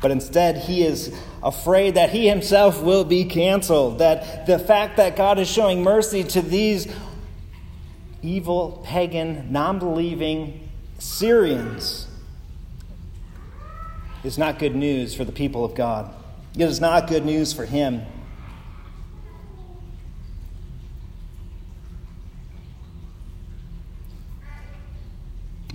But 0.00 0.10
instead, 0.10 0.56
he 0.56 0.82
is 0.82 1.14
afraid 1.42 1.96
that 1.96 2.08
he 2.08 2.26
himself 2.26 2.82
will 2.82 3.04
be 3.04 3.26
canceled. 3.26 3.98
That 3.98 4.46
the 4.46 4.58
fact 4.58 4.96
that 4.96 5.16
God 5.16 5.38
is 5.38 5.50
showing 5.50 5.82
mercy 5.82 6.24
to 6.24 6.40
these 6.40 6.90
evil, 8.22 8.82
pagan, 8.86 9.52
non 9.52 9.78
believing 9.78 10.70
Assyrians 10.96 12.08
is 14.24 14.38
not 14.38 14.58
good 14.58 14.74
news 14.74 15.14
for 15.14 15.26
the 15.26 15.32
people 15.32 15.62
of 15.62 15.74
God. 15.74 16.10
It 16.54 16.62
is 16.62 16.80
not 16.80 17.06
good 17.06 17.26
news 17.26 17.52
for 17.52 17.66
him. 17.66 18.00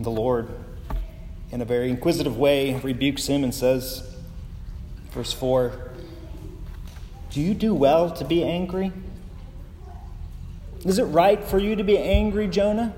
The 0.03 0.11
Lord, 0.11 0.49
in 1.49 1.61
a 1.61 1.65
very 1.65 1.89
inquisitive 1.89 2.37
way, 2.37 2.77
rebukes 2.81 3.27
him 3.27 3.41
and 3.41 3.55
says, 3.55 4.13
verse 5.11 5.31
4 5.31 5.91
Do 7.31 7.39
you 7.39 7.53
do 7.53 7.73
well 7.73 8.11
to 8.11 8.25
be 8.25 8.43
angry? 8.43 8.91
Is 10.83 10.99
it 10.99 11.05
right 11.05 11.41
for 11.41 11.57
you 11.57 11.77
to 11.77 11.85
be 11.85 11.97
angry, 11.97 12.49
Jonah? 12.49 12.93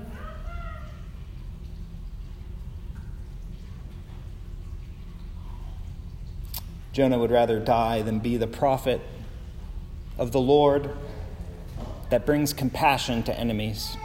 Jonah 6.92 7.20
would 7.20 7.30
rather 7.30 7.60
die 7.60 8.02
than 8.02 8.18
be 8.18 8.36
the 8.36 8.48
prophet 8.48 9.00
of 10.18 10.32
the 10.32 10.40
Lord 10.40 10.90
that 12.10 12.26
brings 12.26 12.52
compassion 12.52 13.22
to 13.22 13.38
enemies. 13.38 13.96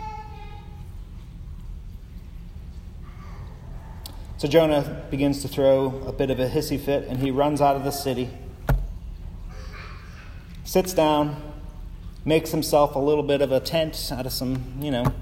So 4.42 4.48
Jonah 4.48 5.06
begins 5.12 5.44
to 5.44 5.48
throw 5.48 6.02
a 6.08 6.12
bit 6.12 6.32
of 6.32 6.40
a 6.40 6.50
hissy 6.50 6.80
fit 6.80 7.08
and 7.08 7.20
he 7.20 7.30
runs 7.30 7.62
out 7.62 7.76
of 7.76 7.84
the 7.84 7.92
city, 7.92 8.28
sits 10.64 10.96
down, 10.96 11.40
makes 12.26 12.50
himself 12.50 12.96
a 12.96 13.00
little 13.00 13.22
bit 13.22 13.44
of 13.44 13.52
a 13.52 13.60
tent 13.60 14.10
out 14.12 14.26
of 14.26 14.32
some, 14.34 14.80
you 14.80 14.90
know, 14.90 15.14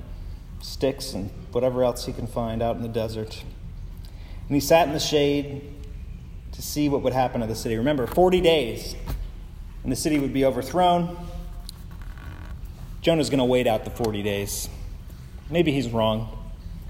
sticks 0.62 1.12
and 1.12 1.32
whatever 1.52 1.84
else 1.84 2.06
he 2.06 2.14
can 2.14 2.28
find 2.28 2.62
out 2.62 2.78
in 2.78 2.82
the 2.82 2.88
desert. 2.88 3.44
And 4.48 4.56
he 4.56 4.62
sat 4.62 4.88
in 4.88 4.94
the 4.94 5.02
shade 5.02 5.70
to 6.54 6.62
see 6.62 6.88
what 6.88 7.02
would 7.02 7.12
happen 7.12 7.42
to 7.42 7.48
the 7.48 7.56
city. 7.56 7.76
Remember, 7.76 8.08
40 8.08 8.40
days, 8.40 8.96
and 9.84 9.92
the 9.92 9.98
city 9.98 10.18
would 10.18 10.32
be 10.32 10.46
overthrown. 10.46 11.18
Jonah's 13.02 13.30
going 13.30 13.40
to 13.40 13.44
wait 13.44 13.68
out 13.68 13.84
the 13.84 13.92
40 13.92 14.24
days. 14.24 14.70
Maybe 15.50 15.74
he's 15.74 15.90
wrong. 15.90 16.39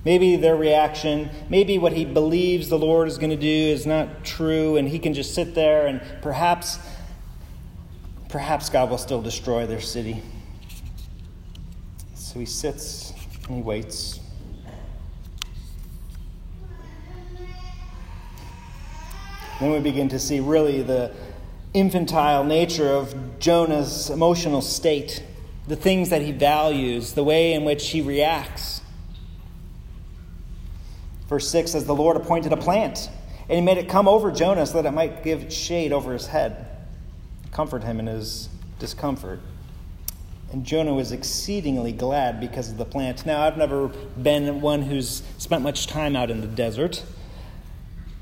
Maybe 0.06 0.36
their 0.36 0.56
reaction, 0.56 1.30
maybe 1.50 1.78
what 1.78 1.94
he 1.94 2.06
believes 2.06 2.70
the 2.70 2.80
Lord 2.80 3.08
is 3.08 3.18
going 3.18 3.32
to 3.32 3.36
do 3.36 3.48
is 3.48 3.86
not 3.86 4.24
true, 4.24 4.78
and 4.78 4.88
he 4.88 5.00
can 5.00 5.14
just 5.14 5.36
sit 5.36 5.56
there 5.56 5.88
and 5.88 6.02
perhaps 6.22 6.80
perhaps 8.30 8.70
God 8.70 8.90
will 8.92 8.98
still 9.00 9.22
destroy 9.22 9.66
their 9.66 9.82
city. 9.82 10.22
So 12.14 12.40
he 12.40 12.46
sits 12.46 13.12
and 13.48 13.58
he 13.58 13.62
waits. 13.62 14.20
Then 19.60 19.72
we 19.72 19.80
begin 19.80 20.08
to 20.10 20.20
see 20.20 20.40
really 20.40 20.84
the 20.84 21.12
infantile 21.74 22.44
nature 22.44 22.88
of 22.88 23.40
Jonah's 23.40 24.10
emotional 24.10 24.62
state, 24.62 25.24
the 25.68 25.76
things 25.76 26.10
that 26.10 26.22
he 26.22 26.32
values, 26.32 27.14
the 27.14 27.24
way 27.24 27.54
in 27.54 27.66
which 27.66 27.90
he 27.90 28.02
reacts. 28.02 28.79
Verse 31.30 31.48
6 31.50 31.72
says, 31.72 31.86
The 31.86 31.96
Lord 31.96 32.18
appointed 32.18 32.52
a 32.52 32.58
plant, 32.58 33.10
and 33.48 33.58
he 33.58 33.62
made 33.62 33.78
it 33.78 33.88
come 33.88 34.08
over 34.08 34.32
Jonah 34.32 34.66
so 34.66 34.82
that 34.82 34.90
it 34.90 34.92
might 34.92 35.24
give 35.24 35.54
shade 35.54 35.94
over 35.94 36.12
his 36.12 36.28
head 36.28 36.66
comfort 37.52 37.84
him 37.84 38.00
in 38.00 38.08
his 38.08 38.50
discomfort. 38.80 39.40
And 40.52 40.66
Jonah 40.66 40.94
was 40.94 41.12
exceedingly 41.12 41.92
glad 41.92 42.40
because 42.40 42.72
of 42.72 42.78
the 42.78 42.86
plant. 42.86 43.26
Now, 43.26 43.44
I've 43.44 43.58
never 43.58 43.88
been 43.88 44.62
one 44.62 44.82
who's 44.82 45.22
spent 45.38 45.62
much 45.62 45.88
time 45.88 46.16
out 46.16 46.32
in 46.32 46.42
the 46.42 46.48
desert, 46.48 47.04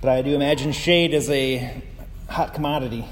but 0.02 0.10
I 0.10 0.22
do 0.22 0.36
imagine 0.36 0.72
shade 0.72 1.14
is 1.14 1.30
a 1.30 1.82
hot 2.28 2.54
commodity 2.54 3.06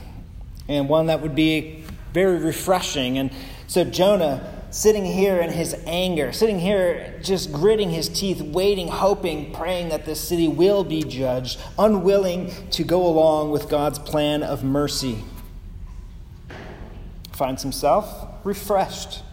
and 0.67 0.89
one 0.89 1.05
that 1.07 1.21
would 1.21 1.35
be 1.35 1.83
very 2.13 2.39
refreshing. 2.39 3.17
And 3.17 3.31
so 3.67 3.83
Jonah 3.83 4.54
sitting 4.75 5.05
here 5.05 5.39
in 5.39 5.49
his 5.49 5.73
anger, 5.87 6.33
sitting 6.33 6.59
here 6.59 7.17
just 7.23 7.49
gritting 7.53 7.91
his 7.91 8.09
teeth, 8.09 8.41
waiting, 8.41 8.89
hoping, 8.89 9.49
praying 9.53 9.87
that 9.87 10.05
this 10.05 10.19
city 10.19 10.49
will 10.49 10.83
be 10.83 11.01
judged, 11.01 11.57
unwilling 11.79 12.51
to 12.71 12.83
go 12.83 13.07
along 13.07 13.51
with 13.51 13.69
God's 13.69 13.97
plan 13.97 14.43
of 14.43 14.65
mercy. 14.65 15.23
Finds 17.31 17.63
himself 17.63 18.27
refreshed. 18.43 19.23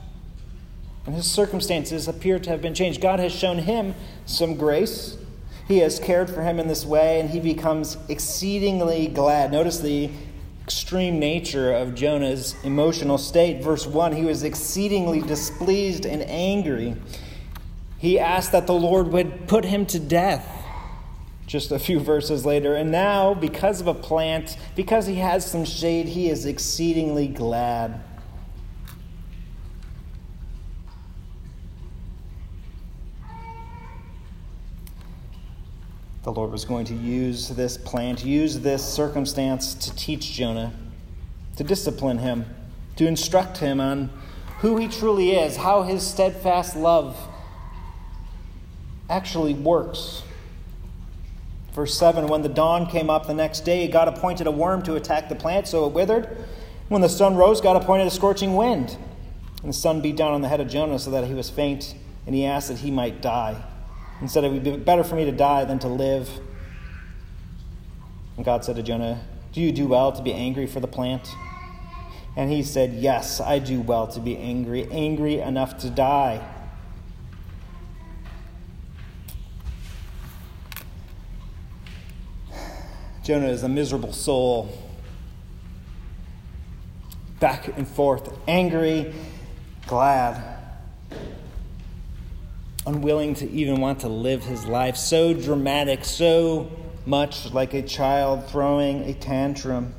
And 1.06 1.16
his 1.16 1.28
circumstances 1.28 2.06
appear 2.06 2.38
to 2.38 2.50
have 2.50 2.62
been 2.62 2.72
changed. 2.72 3.00
God 3.00 3.18
has 3.18 3.32
shown 3.32 3.58
him 3.58 3.96
some 4.24 4.54
grace. 4.54 5.18
He 5.66 5.78
has 5.78 5.98
cared 5.98 6.30
for 6.30 6.42
him 6.42 6.60
in 6.60 6.68
this 6.68 6.86
way, 6.86 7.18
and 7.18 7.30
he 7.30 7.40
becomes 7.40 7.96
exceedingly 8.08 9.08
glad. 9.08 9.50
Notice 9.50 9.80
the 9.80 10.08
extreme 10.64 11.18
nature 11.18 11.72
of 11.72 11.94
Jonah's 11.94 12.54
emotional 12.62 13.18
state. 13.18 13.62
Verse 13.62 13.86
1 13.86 14.12
he 14.12 14.24
was 14.24 14.44
exceedingly 14.44 15.20
displeased 15.20 16.06
and 16.06 16.22
angry. 16.22 16.96
He 17.98 18.18
asked 18.18 18.52
that 18.52 18.66
the 18.66 18.74
Lord 18.74 19.08
would 19.08 19.48
put 19.48 19.64
him 19.64 19.86
to 19.86 19.98
death. 19.98 20.48
Just 21.46 21.70
a 21.72 21.78
few 21.78 22.00
verses 22.00 22.46
later. 22.46 22.74
And 22.74 22.90
now, 22.90 23.34
because 23.34 23.80
of 23.80 23.86
a 23.86 23.94
plant, 23.94 24.56
because 24.74 25.06
he 25.06 25.16
has 25.16 25.44
some 25.44 25.64
shade, 25.64 26.06
he 26.06 26.28
is 26.28 26.46
exceedingly 26.46 27.28
glad. 27.28 28.00
The 36.22 36.32
Lord 36.32 36.52
was 36.52 36.64
going 36.64 36.84
to 36.86 36.94
use 36.94 37.48
this 37.48 37.76
plant, 37.76 38.24
use 38.24 38.60
this 38.60 38.84
circumstance 38.84 39.74
to 39.74 39.94
teach 39.96 40.32
Jonah, 40.32 40.72
to 41.56 41.64
discipline 41.64 42.18
him, 42.18 42.46
to 42.96 43.06
instruct 43.06 43.58
him 43.58 43.80
on 43.80 44.10
who 44.58 44.76
he 44.76 44.86
truly 44.86 45.32
is, 45.32 45.56
how 45.56 45.82
his 45.82 46.06
steadfast 46.06 46.76
love 46.76 47.16
actually 49.10 49.54
works. 49.54 50.22
Verse 51.72 51.96
7 51.98 52.28
When 52.28 52.42
the 52.42 52.48
dawn 52.48 52.86
came 52.86 53.10
up 53.10 53.26
the 53.26 53.34
next 53.34 53.60
day, 53.60 53.88
God 53.88 54.06
appointed 54.06 54.46
a 54.46 54.52
worm 54.52 54.82
to 54.82 54.94
attack 54.94 55.28
the 55.28 55.34
plant, 55.34 55.66
so 55.66 55.86
it 55.86 55.92
withered. 55.92 56.46
When 56.88 57.02
the 57.02 57.08
sun 57.08 57.34
rose, 57.34 57.60
God 57.60 57.76
appointed 57.82 58.06
a 58.06 58.10
scorching 58.10 58.54
wind. 58.54 58.96
And 59.62 59.68
the 59.70 59.76
sun 59.76 60.00
beat 60.00 60.16
down 60.16 60.32
on 60.32 60.42
the 60.42 60.48
head 60.48 60.60
of 60.60 60.68
Jonah 60.68 60.98
so 60.98 61.10
that 61.10 61.24
he 61.24 61.34
was 61.34 61.50
faint, 61.50 61.94
and 62.26 62.34
he 62.34 62.44
asked 62.44 62.68
that 62.68 62.78
he 62.78 62.90
might 62.90 63.20
die 63.22 63.62
and 64.22 64.30
said, 64.30 64.44
It 64.44 64.52
would 64.52 64.62
be 64.62 64.76
better 64.76 65.02
for 65.02 65.16
me 65.16 65.24
to 65.24 65.32
die 65.32 65.64
than 65.64 65.80
to 65.80 65.88
live. 65.88 66.30
And 68.36 68.44
God 68.44 68.64
said 68.64 68.76
to 68.76 68.82
Jonah, 68.82 69.20
Do 69.52 69.60
you 69.60 69.72
do 69.72 69.88
well 69.88 70.12
to 70.12 70.22
be 70.22 70.32
angry 70.32 70.68
for 70.68 70.78
the 70.78 70.86
plant? 70.86 71.28
And 72.36 72.48
he 72.48 72.62
said, 72.62 72.92
Yes, 72.92 73.40
I 73.40 73.58
do 73.58 73.80
well 73.80 74.06
to 74.06 74.20
be 74.20 74.38
angry, 74.38 74.88
angry 74.92 75.40
enough 75.40 75.76
to 75.78 75.90
die. 75.90 76.40
Jonah 83.24 83.48
is 83.48 83.64
a 83.64 83.68
miserable 83.68 84.12
soul, 84.12 84.70
back 87.40 87.76
and 87.76 87.88
forth, 87.88 88.32
angry, 88.46 89.12
glad 89.88 90.51
unwilling 92.86 93.34
to 93.36 93.50
even 93.50 93.80
want 93.80 94.00
to 94.00 94.08
live 94.08 94.44
his 94.44 94.66
life, 94.66 94.96
so 94.96 95.32
dramatic, 95.32 96.04
so 96.04 96.70
much 97.06 97.52
like 97.52 97.74
a 97.74 97.82
child 97.82 98.48
throwing 98.48 99.02
a 99.04 99.14
tantrum. 99.14 99.94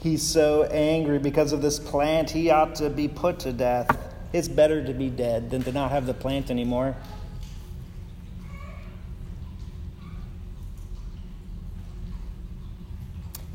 He's 0.00 0.22
so 0.22 0.64
angry 0.64 1.18
because 1.18 1.52
of 1.52 1.62
this 1.62 1.78
plant. 1.78 2.30
He 2.30 2.50
ought 2.50 2.74
to 2.76 2.90
be 2.90 3.08
put 3.08 3.38
to 3.40 3.52
death. 3.52 3.88
It's 4.32 4.48
better 4.48 4.84
to 4.84 4.92
be 4.92 5.08
dead 5.08 5.50
than 5.50 5.62
to 5.62 5.72
not 5.72 5.92
have 5.92 6.06
the 6.06 6.14
plant 6.14 6.50
anymore. 6.50 6.96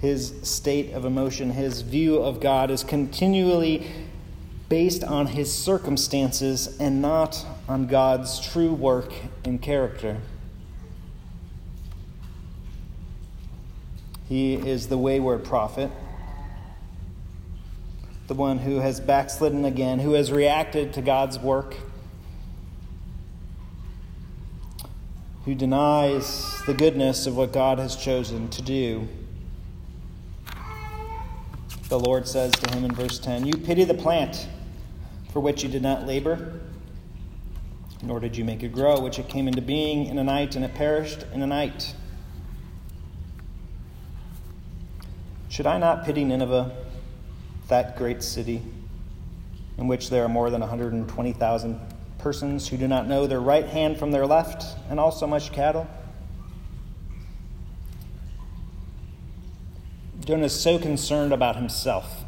His 0.02 0.34
state 0.44 0.94
of 0.94 1.04
emotion, 1.04 1.52
his 1.52 1.82
view 1.82 2.20
of 2.20 2.40
God 2.40 2.72
is 2.72 2.86
continually 2.86 3.86
based 4.70 5.04
on 5.04 5.28
his 5.28 5.54
circumstances 5.54 6.78
and 6.80 7.02
not 7.02 7.46
on 7.70 7.86
God's 7.86 8.40
true 8.40 8.74
work 8.74 9.14
and 9.46 9.62
character. 9.62 10.18
He 14.28 14.56
is 14.56 14.88
the 14.88 14.98
wayward 14.98 15.44
prophet, 15.44 15.92
the 18.28 18.34
one 18.34 18.58
who 18.58 18.80
has 18.80 19.00
backslidden 19.00 19.66
again, 19.66 20.00
who 20.00 20.14
has 20.14 20.32
reacted 20.32 20.94
to 20.94 21.02
God's 21.04 21.38
work, 21.38 21.76
who 25.46 25.54
denies 25.54 26.60
the 26.66 26.74
goodness 26.74 27.28
of 27.28 27.38
what 27.38 27.54
God 27.54 27.78
has 27.78 27.96
chosen 27.96 28.50
to 28.50 28.64
do. 28.64 29.08
The 31.88 32.00
Lord 32.00 32.28
says 32.28 32.52
to 32.54 32.72
him 32.76 32.84
in 32.84 32.92
verse 32.92 33.20
10 33.20 33.46
You 33.46 33.58
pity 33.58 33.84
the 33.84 33.94
plant 33.94 34.48
for 35.32 35.40
which 35.40 35.62
you 35.64 35.70
did 35.70 35.84
not 35.84 36.08
labor, 36.08 36.60
nor 38.02 38.20
did 38.20 38.38
you 38.38 38.46
make 38.46 38.64
it 38.64 38.72
grow, 38.72 39.00
which 39.00 39.20
it 39.20 39.28
came 39.28 39.48
into 39.48 39.62
being 39.62 40.06
in 40.06 40.18
a 40.18 40.24
night, 40.24 40.56
and 40.56 40.64
it 40.64 40.74
perished 40.74 41.26
in 41.34 41.42
a 41.42 41.48
night. 41.48 41.94
Should 45.50 45.68
I 45.68 45.78
not 45.78 46.06
pity 46.06 46.24
Nineveh, 46.24 46.72
that 47.68 47.98
great 47.98 48.24
city, 48.24 48.62
in 49.78 49.88
which 49.88 50.10
there 50.10 50.24
are 50.24 50.30
more 50.30 50.50
than 50.50 50.62
120,000 50.62 51.80
persons 52.18 52.68
who 52.68 52.78
do 52.78 52.88
not 52.88 53.08
know 53.08 53.28
their 53.28 53.42
right 53.42 53.66
hand 53.66 53.98
from 53.98 54.12
their 54.12 54.26
left, 54.26 54.64
and 54.90 55.00
also 55.00 55.28
much 55.28 55.52
cattle? 55.52 55.88
Jonah 60.24 60.46
is 60.46 60.58
so 60.58 60.78
concerned 60.78 61.34
about 61.34 61.56
himself 61.56 62.24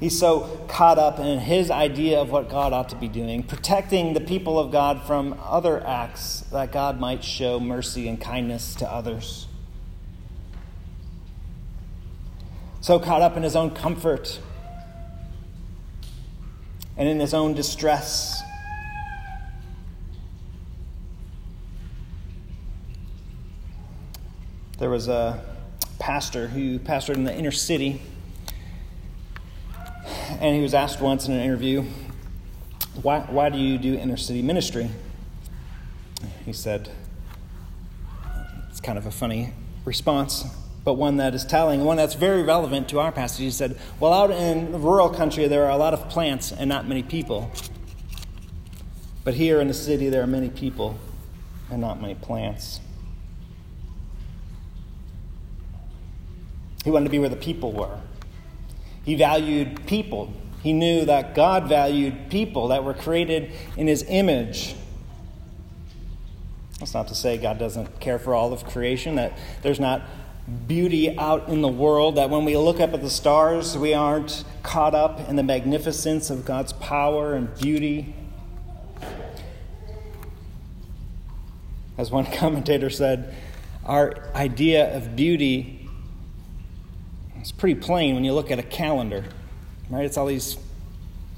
He's 0.00 0.18
so 0.18 0.64
caught 0.66 0.98
up 0.98 1.18
in 1.18 1.38
his 1.38 1.70
idea 1.70 2.20
of 2.20 2.30
what 2.30 2.48
God 2.48 2.72
ought 2.72 2.88
to 2.88 2.96
be 2.96 3.06
doing, 3.06 3.42
protecting 3.42 4.14
the 4.14 4.20
people 4.20 4.58
of 4.58 4.72
God 4.72 5.02
from 5.02 5.38
other 5.42 5.86
acts 5.86 6.40
that 6.52 6.72
God 6.72 6.98
might 6.98 7.22
show 7.22 7.60
mercy 7.60 8.08
and 8.08 8.18
kindness 8.18 8.74
to 8.76 8.90
others. 8.90 9.46
So 12.80 12.98
caught 12.98 13.20
up 13.20 13.36
in 13.36 13.42
his 13.42 13.54
own 13.54 13.72
comfort 13.72 14.40
and 16.96 17.06
in 17.06 17.20
his 17.20 17.34
own 17.34 17.52
distress. 17.52 18.40
There 24.78 24.88
was 24.88 25.08
a 25.08 25.44
pastor 25.98 26.48
who 26.48 26.78
pastored 26.78 27.16
in 27.16 27.24
the 27.24 27.36
inner 27.36 27.50
city 27.50 28.00
and 30.40 30.54
he 30.54 30.62
was 30.62 30.74
asked 30.74 31.00
once 31.00 31.26
in 31.26 31.34
an 31.34 31.40
interview, 31.40 31.84
why, 33.02 33.20
why 33.20 33.48
do 33.48 33.58
you 33.58 33.78
do 33.78 33.94
inner 33.94 34.16
city 34.16 34.42
ministry? 34.42 34.90
He 36.44 36.52
said, 36.52 36.90
it's 38.68 38.80
kind 38.80 38.98
of 38.98 39.06
a 39.06 39.10
funny 39.10 39.52
response, 39.84 40.44
but 40.84 40.94
one 40.94 41.16
that 41.18 41.34
is 41.34 41.44
telling, 41.44 41.84
one 41.84 41.96
that's 41.96 42.14
very 42.14 42.42
relevant 42.42 42.88
to 42.90 43.00
our 43.00 43.12
passage. 43.12 43.40
He 43.40 43.50
said, 43.50 43.78
Well, 43.98 44.12
out 44.12 44.30
in 44.30 44.80
rural 44.82 45.10
country, 45.10 45.46
there 45.48 45.64
are 45.64 45.70
a 45.70 45.76
lot 45.76 45.94
of 45.94 46.08
plants 46.08 46.52
and 46.52 46.68
not 46.68 46.88
many 46.88 47.02
people. 47.02 47.50
But 49.24 49.34
here 49.34 49.60
in 49.60 49.68
the 49.68 49.74
city, 49.74 50.08
there 50.08 50.22
are 50.22 50.26
many 50.26 50.48
people 50.48 50.98
and 51.70 51.80
not 51.80 52.00
many 52.00 52.14
plants. 52.14 52.80
He 56.84 56.90
wanted 56.90 57.04
to 57.04 57.10
be 57.10 57.18
where 57.18 57.28
the 57.28 57.36
people 57.36 57.72
were. 57.72 58.00
He 59.04 59.14
valued 59.14 59.86
people. 59.86 60.32
He 60.62 60.72
knew 60.72 61.04
that 61.06 61.34
God 61.34 61.68
valued 61.68 62.30
people 62.30 62.68
that 62.68 62.84
were 62.84 62.94
created 62.94 63.52
in 63.76 63.86
his 63.86 64.04
image. 64.08 64.74
That's 66.78 66.94
not 66.94 67.08
to 67.08 67.14
say 67.14 67.38
God 67.38 67.58
doesn't 67.58 68.00
care 68.00 68.18
for 68.18 68.34
all 68.34 68.52
of 68.52 68.64
creation, 68.64 69.16
that 69.16 69.36
there's 69.62 69.80
not 69.80 70.02
beauty 70.66 71.16
out 71.16 71.48
in 71.48 71.60
the 71.60 71.68
world, 71.68 72.16
that 72.16 72.30
when 72.30 72.44
we 72.44 72.56
look 72.56 72.80
up 72.80 72.92
at 72.92 73.00
the 73.02 73.10
stars, 73.10 73.76
we 73.76 73.94
aren't 73.94 74.44
caught 74.62 74.94
up 74.94 75.28
in 75.28 75.36
the 75.36 75.42
magnificence 75.42 76.30
of 76.30 76.44
God's 76.44 76.72
power 76.74 77.34
and 77.34 77.54
beauty. 77.58 78.14
As 81.96 82.10
one 82.10 82.26
commentator 82.32 82.90
said, 82.90 83.34
our 83.84 84.30
idea 84.34 84.94
of 84.96 85.16
beauty 85.16 85.79
it's 87.40 87.52
pretty 87.52 87.80
plain 87.80 88.14
when 88.14 88.24
you 88.24 88.34
look 88.34 88.50
at 88.50 88.58
a 88.58 88.62
calendar, 88.62 89.24
right? 89.88 90.04
It's 90.04 90.18
all 90.18 90.26
these 90.26 90.58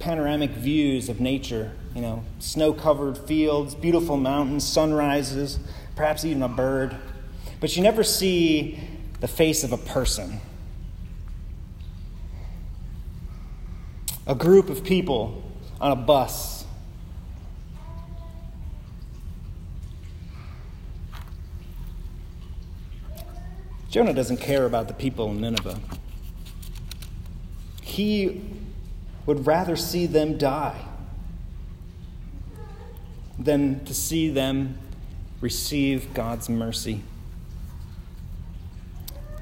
panoramic 0.01 0.51
views 0.51 1.09
of 1.09 1.21
nature, 1.21 1.71
you 1.95 2.03
know, 2.03 2.25
snow 2.41 2.73
covered 2.73 3.17
fields, 3.17 3.77
beautiful 3.77 4.17
mountains, 4.17 4.67
sunrises, 4.67 5.61
perhaps 5.95 6.25
even 6.25 6.43
a 6.43 6.49
bird. 6.49 6.97
But 7.61 7.77
you 7.77 7.83
never 7.85 8.03
see 8.03 8.81
the 9.21 9.29
face 9.29 9.63
of 9.63 9.73
a 9.73 9.77
person. 9.77 10.41
A 14.27 14.35
group 14.35 14.69
of 14.71 14.83
people 14.83 15.43
on 15.81 15.93
a 15.93 15.97
bus. 15.97 16.62
Jonah 23.93 24.15
doesn't 24.15 24.39
care 24.39 24.65
about 24.65 24.89
the 24.89 24.95
people 24.95 25.31
in 25.31 25.43
Nineveh. 25.43 25.79
He 27.83 28.41
would 29.27 29.47
rather 29.47 29.77
see 29.77 30.07
them 30.07 30.39
die 30.39 30.83
than 33.39 33.85
to 33.85 33.93
see 33.93 34.31
them 34.31 34.79
receive 35.43 36.15
God's 36.15 36.49
mercy. 36.49 37.03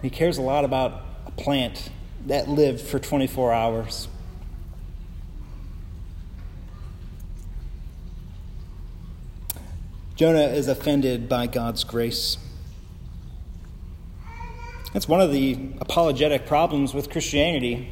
He 0.02 0.10
cares 0.10 0.36
a 0.36 0.42
lot 0.42 0.64
about 0.64 1.00
a 1.26 1.30
plant 1.30 1.88
that 2.26 2.48
lived 2.48 2.80
for 2.80 2.98
24 2.98 3.52
hours. 3.52 4.08
Jonah 10.16 10.48
is 10.48 10.66
offended 10.66 11.28
by 11.28 11.46
God's 11.46 11.84
grace. 11.84 12.36
That's 14.92 15.06
one 15.06 15.20
of 15.20 15.30
the 15.30 15.56
apologetic 15.80 16.46
problems 16.46 16.92
with 16.94 17.10
Christianity 17.10 17.88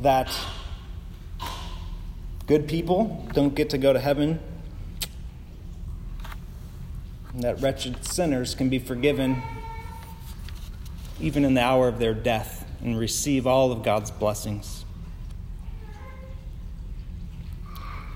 that 0.00 0.34
good 2.48 2.66
people 2.66 3.28
don't 3.32 3.54
get 3.54 3.70
to 3.70 3.78
go 3.78 3.92
to 3.92 4.00
heaven, 4.00 4.40
and 7.32 7.42
that 7.44 7.60
wretched 7.60 8.04
sinners 8.04 8.56
can 8.56 8.68
be 8.68 8.80
forgiven 8.80 9.40
even 11.20 11.44
in 11.44 11.54
the 11.54 11.62
hour 11.62 11.86
of 11.86 12.00
their 12.00 12.14
death 12.14 12.66
and 12.82 12.98
receive 12.98 13.46
all 13.46 13.70
of 13.70 13.84
God's 13.84 14.10
blessings. 14.10 14.84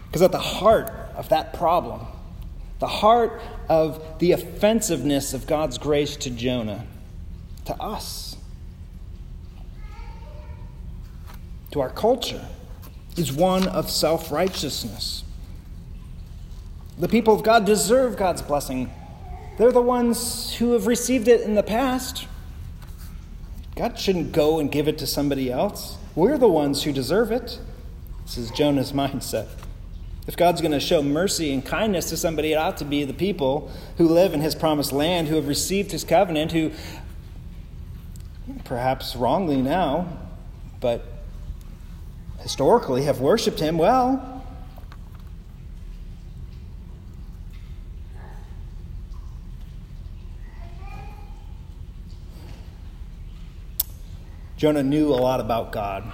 Because 0.07 0.23
at 0.23 0.33
the 0.33 0.39
heart 0.39 0.91
of 1.15 1.29
that 1.29 1.55
problem, 1.55 2.05
the 2.81 2.89
heart 2.89 3.41
of 3.69 4.19
the 4.19 4.33
offensiveness 4.33 5.33
of 5.35 5.47
God's 5.47 5.79
grace 5.79 6.17
to 6.17 6.31
Jonah, 6.31 6.85
to 7.67 7.75
us, 7.81 8.37
to 11.73 11.81
our 11.81 11.91
culture, 11.91 12.45
is 13.17 13.33
one 13.33 13.69
of 13.69 13.91
self 13.91 14.31
righteousness. 14.31 15.25
The 16.99 17.09
people 17.09 17.35
of 17.35 17.43
God 17.43 17.65
deserve 17.67 18.17
God's 18.17 18.43
blessing. 18.43 18.91
They're 19.59 19.73
the 19.73 19.83
ones 19.83 20.55
who 20.55 20.73
have 20.73 20.87
received 20.87 21.29
it 21.29 21.43
in 21.43 21.55
the 21.55 21.63
past. 21.63 22.27
God 23.75 23.99
shouldn't 23.99 24.33
go 24.33 24.59
and 24.59 24.73
give 24.73 24.89
it 24.89 24.99
to 24.99 25.07
somebody 25.07 25.53
else. 25.53 25.99
We're 26.15 26.39
the 26.39 26.49
ones 26.49 26.83
who 26.83 26.93
deserve 26.93 27.31
it. 27.31 27.59
This 28.23 28.39
is 28.39 28.51
Jonah's 28.51 28.93
mindset. 28.95 29.49
If 30.27 30.37
God's 30.37 30.61
going 30.61 30.73
to 30.73 30.81
show 30.81 31.03
mercy 31.03 31.53
and 31.53 31.65
kindness 31.65 32.09
to 32.09 32.17
somebody, 32.17 32.53
it 32.53 32.57
ought 32.57 32.79
to 32.79 32.85
be 32.85 33.05
the 33.05 33.15
people 33.15 33.71
who 33.97 34.09
live 34.09 34.35
in 34.35 34.41
his 34.41 34.55
promised 34.55 34.93
land, 34.93 35.29
who 35.29 35.37
have 35.37 35.47
received 35.47 35.93
his 35.93 36.03
covenant, 36.03 36.51
who 36.53 36.73
perhaps 38.65 39.17
wrongly 39.17 39.61
now, 39.61 40.07
but 40.81 41.05
historically 42.41 43.05
have 43.05 43.21
worshiped 43.21 43.61
him 43.61 43.79
well. 43.79 44.37
Jonah 54.57 54.83
knew 54.83 55.11
a 55.11 55.17
lot 55.17 55.39
about 55.39 55.71
God. 55.71 56.11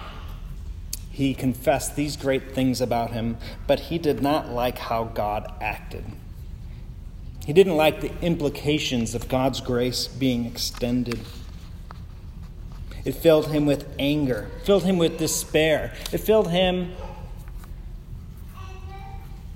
He 1.10 1.34
confessed 1.34 1.94
these 1.94 2.16
great 2.16 2.54
things 2.54 2.80
about 2.80 3.12
him, 3.12 3.36
but 3.66 3.78
he 3.78 3.98
did 3.98 4.20
not 4.20 4.48
like 4.48 4.78
how 4.78 5.04
God 5.04 5.52
acted. 5.60 6.04
He 7.44 7.52
didn't 7.52 7.76
like 7.76 8.00
the 8.00 8.12
implications 8.20 9.14
of 9.14 9.28
God's 9.28 9.60
grace 9.60 10.08
being 10.08 10.46
extended. 10.46 11.20
It 13.04 13.12
filled 13.12 13.48
him 13.48 13.66
with 13.66 13.92
anger, 13.98 14.48
filled 14.64 14.84
him 14.84 14.96
with 14.96 15.18
despair. 15.18 15.92
It 16.12 16.18
filled 16.18 16.50
him 16.50 16.92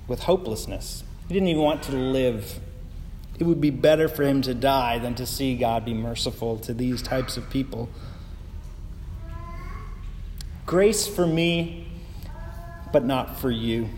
with 0.07 0.23
hopelessness. 0.23 1.03
He 1.27 1.33
didn't 1.33 1.49
even 1.49 1.63
want 1.63 1.83
to 1.83 1.93
live. 1.93 2.59
It 3.39 3.43
would 3.45 3.61
be 3.61 3.69
better 3.69 4.07
for 4.09 4.23
him 4.23 4.41
to 4.43 4.53
die 4.53 4.99
than 4.99 5.15
to 5.15 5.25
see 5.25 5.55
God 5.55 5.85
be 5.85 5.93
merciful 5.93 6.57
to 6.59 6.73
these 6.73 7.01
types 7.01 7.37
of 7.37 7.49
people. 7.49 7.89
Grace 10.65 11.07
for 11.07 11.25
me, 11.25 11.87
but 12.91 13.05
not 13.05 13.39
for 13.39 13.51
you. 13.51 13.89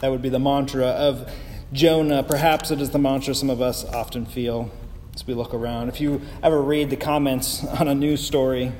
That 0.00 0.10
would 0.10 0.22
be 0.22 0.28
the 0.28 0.40
mantra 0.40 0.86
of 0.86 1.30
Jonah. 1.72 2.22
Perhaps 2.22 2.70
it 2.70 2.80
is 2.80 2.90
the 2.90 2.98
mantra 2.98 3.34
some 3.34 3.50
of 3.50 3.60
us 3.62 3.84
often 3.84 4.26
feel 4.26 4.70
as 5.20 5.26
we 5.26 5.34
look 5.34 5.52
around. 5.52 5.88
If 5.88 6.00
you 6.00 6.22
ever 6.42 6.62
read 6.62 6.88
the 6.88 6.96
comments 6.96 7.64
on 7.66 7.88
a 7.88 7.94
news 7.94 8.24
story, 8.24 8.72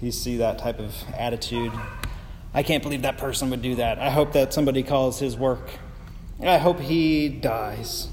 you 0.00 0.10
see 0.10 0.38
that 0.38 0.58
type 0.58 0.78
of 0.78 0.94
attitude. 1.14 1.72
I 2.54 2.62
can't 2.62 2.82
believe 2.82 3.02
that 3.02 3.18
person 3.18 3.50
would 3.50 3.62
do 3.62 3.74
that. 3.74 3.98
I 3.98 4.10
hope 4.10 4.32
that 4.32 4.54
somebody 4.54 4.82
calls 4.82 5.18
his 5.18 5.36
work. 5.36 5.70
I 6.42 6.58
hope 6.58 6.80
he 6.80 7.28
dies. 7.28 8.08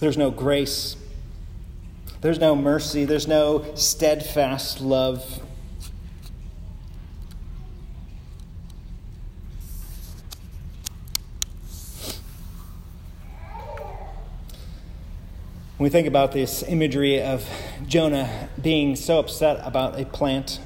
There's 0.00 0.16
no 0.16 0.30
grace 0.30 0.96
there's 2.22 2.38
no 2.38 2.54
mercy, 2.54 3.04
there's 3.04 3.26
no 3.26 3.74
steadfast 3.74 4.80
love. 4.80 5.42
When 15.82 15.90
we 15.90 15.90
think 15.90 16.06
about 16.06 16.30
this 16.30 16.62
imagery 16.62 17.20
of 17.20 17.44
Jonah 17.88 18.48
being 18.62 18.94
so 18.94 19.18
upset 19.18 19.58
about 19.66 19.98
a 20.00 20.04
plant, 20.04 20.60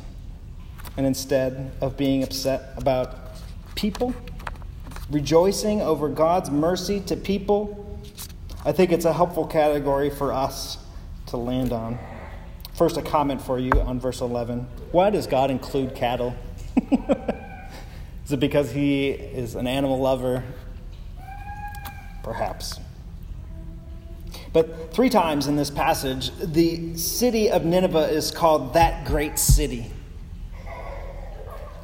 and 0.94 1.06
instead 1.06 1.72
of 1.80 1.96
being 1.96 2.22
upset 2.22 2.74
about 2.76 3.16
people, 3.76 4.14
rejoicing 5.10 5.80
over 5.80 6.10
God's 6.10 6.50
mercy 6.50 7.00
to 7.06 7.16
people, 7.16 7.98
I 8.62 8.72
think 8.72 8.92
it's 8.92 9.06
a 9.06 9.12
helpful 9.14 9.46
category 9.46 10.10
for 10.10 10.34
us 10.34 10.76
to 11.28 11.38
land 11.38 11.72
on. 11.72 11.98
First, 12.74 12.98
a 12.98 13.02
comment 13.02 13.40
for 13.40 13.58
you 13.58 13.72
on 13.72 13.98
verse 13.98 14.20
11. 14.20 14.66
Why 14.92 15.08
does 15.08 15.26
God 15.26 15.50
include 15.50 15.94
cattle? 15.94 16.36
is 18.26 18.32
it 18.32 18.38
because 18.38 18.70
he 18.70 19.12
is 19.12 19.54
an 19.54 19.66
animal 19.66 19.98
lover? 19.98 20.44
Perhaps. 22.22 22.80
But 24.56 24.94
three 24.94 25.10
times 25.10 25.48
in 25.48 25.56
this 25.56 25.68
passage, 25.68 26.30
the 26.38 26.96
city 26.96 27.50
of 27.50 27.66
Nineveh 27.66 28.08
is 28.08 28.30
called 28.30 28.72
that 28.72 29.04
great 29.04 29.38
city. 29.38 29.90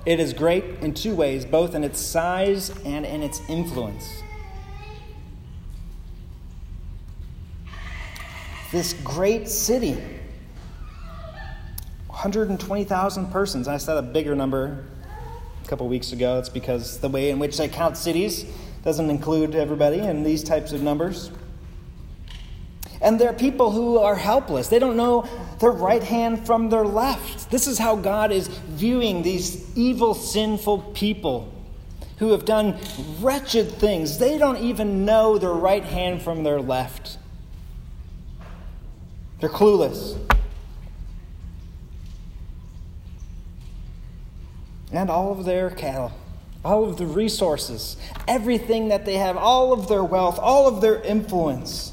It 0.06 0.18
is 0.18 0.32
great 0.32 0.64
in 0.80 0.94
two 0.94 1.14
ways, 1.14 1.44
both 1.44 1.74
in 1.74 1.84
its 1.84 2.00
size 2.00 2.70
and 2.86 3.04
in 3.04 3.22
its 3.22 3.42
influence. 3.50 4.22
this 8.70 8.94
great 9.04 9.50
city 9.50 10.02
120,000 12.06 13.30
persons. 13.30 13.68
I 13.68 13.76
said 13.76 13.98
a 13.98 14.02
bigger 14.02 14.34
number 14.34 14.86
a 15.62 15.68
couple 15.68 15.86
weeks 15.88 16.12
ago. 16.12 16.38
It's 16.38 16.48
because 16.48 17.00
the 17.00 17.10
way 17.10 17.28
in 17.28 17.38
which 17.38 17.58
they 17.58 17.68
count 17.68 17.98
cities 17.98 18.46
doesn't 18.82 19.10
include 19.10 19.54
everybody 19.54 19.98
in 19.98 20.22
these 20.22 20.42
types 20.42 20.72
of 20.72 20.82
numbers. 20.82 21.30
And 23.02 23.20
there 23.20 23.28
are 23.28 23.34
people 23.34 23.72
who 23.72 23.98
are 23.98 24.14
helpless. 24.14 24.68
They 24.68 24.78
don't 24.78 24.96
know 24.96 25.28
their 25.58 25.72
right 25.72 26.02
hand 26.02 26.46
from 26.46 26.70
their 26.70 26.84
left. 26.84 27.50
This 27.50 27.66
is 27.66 27.76
how 27.76 27.96
God 27.96 28.30
is 28.30 28.46
viewing 28.46 29.22
these 29.22 29.76
evil, 29.76 30.14
sinful 30.14 30.92
people 30.94 31.52
who 32.18 32.30
have 32.30 32.44
done 32.44 32.78
wretched 33.20 33.68
things. 33.72 34.18
They 34.18 34.38
don't 34.38 34.58
even 34.58 35.04
know 35.04 35.36
their 35.38 35.52
right 35.52 35.82
hand 35.82 36.22
from 36.22 36.44
their 36.44 36.60
left. 36.60 37.18
They're 39.40 39.50
clueless. 39.50 40.16
And 44.92 45.10
all 45.10 45.32
of 45.32 45.44
their 45.44 45.70
cattle, 45.70 46.12
all 46.64 46.84
of 46.84 46.98
the 46.98 47.06
resources, 47.06 47.96
everything 48.28 48.88
that 48.88 49.04
they 49.04 49.16
have, 49.16 49.36
all 49.36 49.72
of 49.72 49.88
their 49.88 50.04
wealth, 50.04 50.38
all 50.38 50.68
of 50.68 50.80
their 50.80 51.02
influence. 51.02 51.91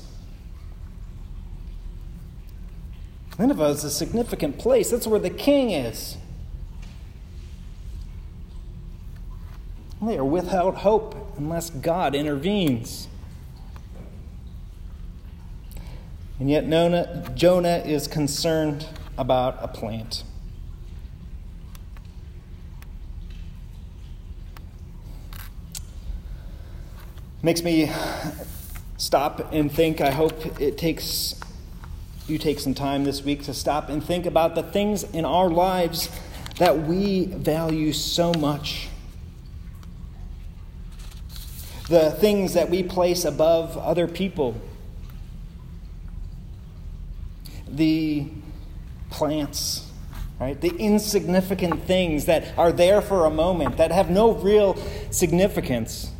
Nineveh 3.39 3.67
is 3.67 3.85
a 3.85 3.89
significant 3.89 4.57
place. 4.57 4.91
That's 4.91 5.07
where 5.07 5.19
the 5.19 5.29
king 5.29 5.71
is. 5.71 6.17
They 10.01 10.17
are 10.17 10.25
without 10.25 10.75
hope 10.75 11.15
unless 11.37 11.69
God 11.69 12.15
intervenes. 12.15 13.07
And 16.37 16.49
yet, 16.49 16.67
Nona, 16.67 17.31
Jonah 17.33 17.77
is 17.85 18.07
concerned 18.07 18.85
about 19.17 19.57
a 19.61 19.69
plant. 19.69 20.23
Makes 27.41 27.63
me 27.63 27.89
stop 28.97 29.53
and 29.53 29.71
think. 29.71 30.01
I 30.01 30.11
hope 30.11 30.59
it 30.59 30.77
takes 30.77 31.39
you 32.29 32.37
take 32.37 32.59
some 32.59 32.73
time 32.73 33.03
this 33.03 33.23
week 33.23 33.43
to 33.43 33.53
stop 33.53 33.89
and 33.89 34.03
think 34.03 34.25
about 34.25 34.55
the 34.55 34.63
things 34.63 35.03
in 35.03 35.25
our 35.25 35.49
lives 35.49 36.09
that 36.57 36.77
we 36.87 37.25
value 37.25 37.93
so 37.93 38.33
much. 38.33 38.87
The 41.87 42.11
things 42.11 42.53
that 42.53 42.69
we 42.69 42.83
place 42.83 43.25
above 43.25 43.77
other 43.77 44.07
people. 44.07 44.59
The 47.67 48.27
plants, 49.09 49.89
right? 50.39 50.59
The 50.59 50.75
insignificant 50.75 51.83
things 51.83 52.25
that 52.25 52.57
are 52.57 52.71
there 52.71 53.01
for 53.01 53.25
a 53.25 53.29
moment, 53.29 53.77
that 53.77 53.91
have 53.91 54.09
no 54.09 54.33
real 54.33 54.75
significance 55.11 56.11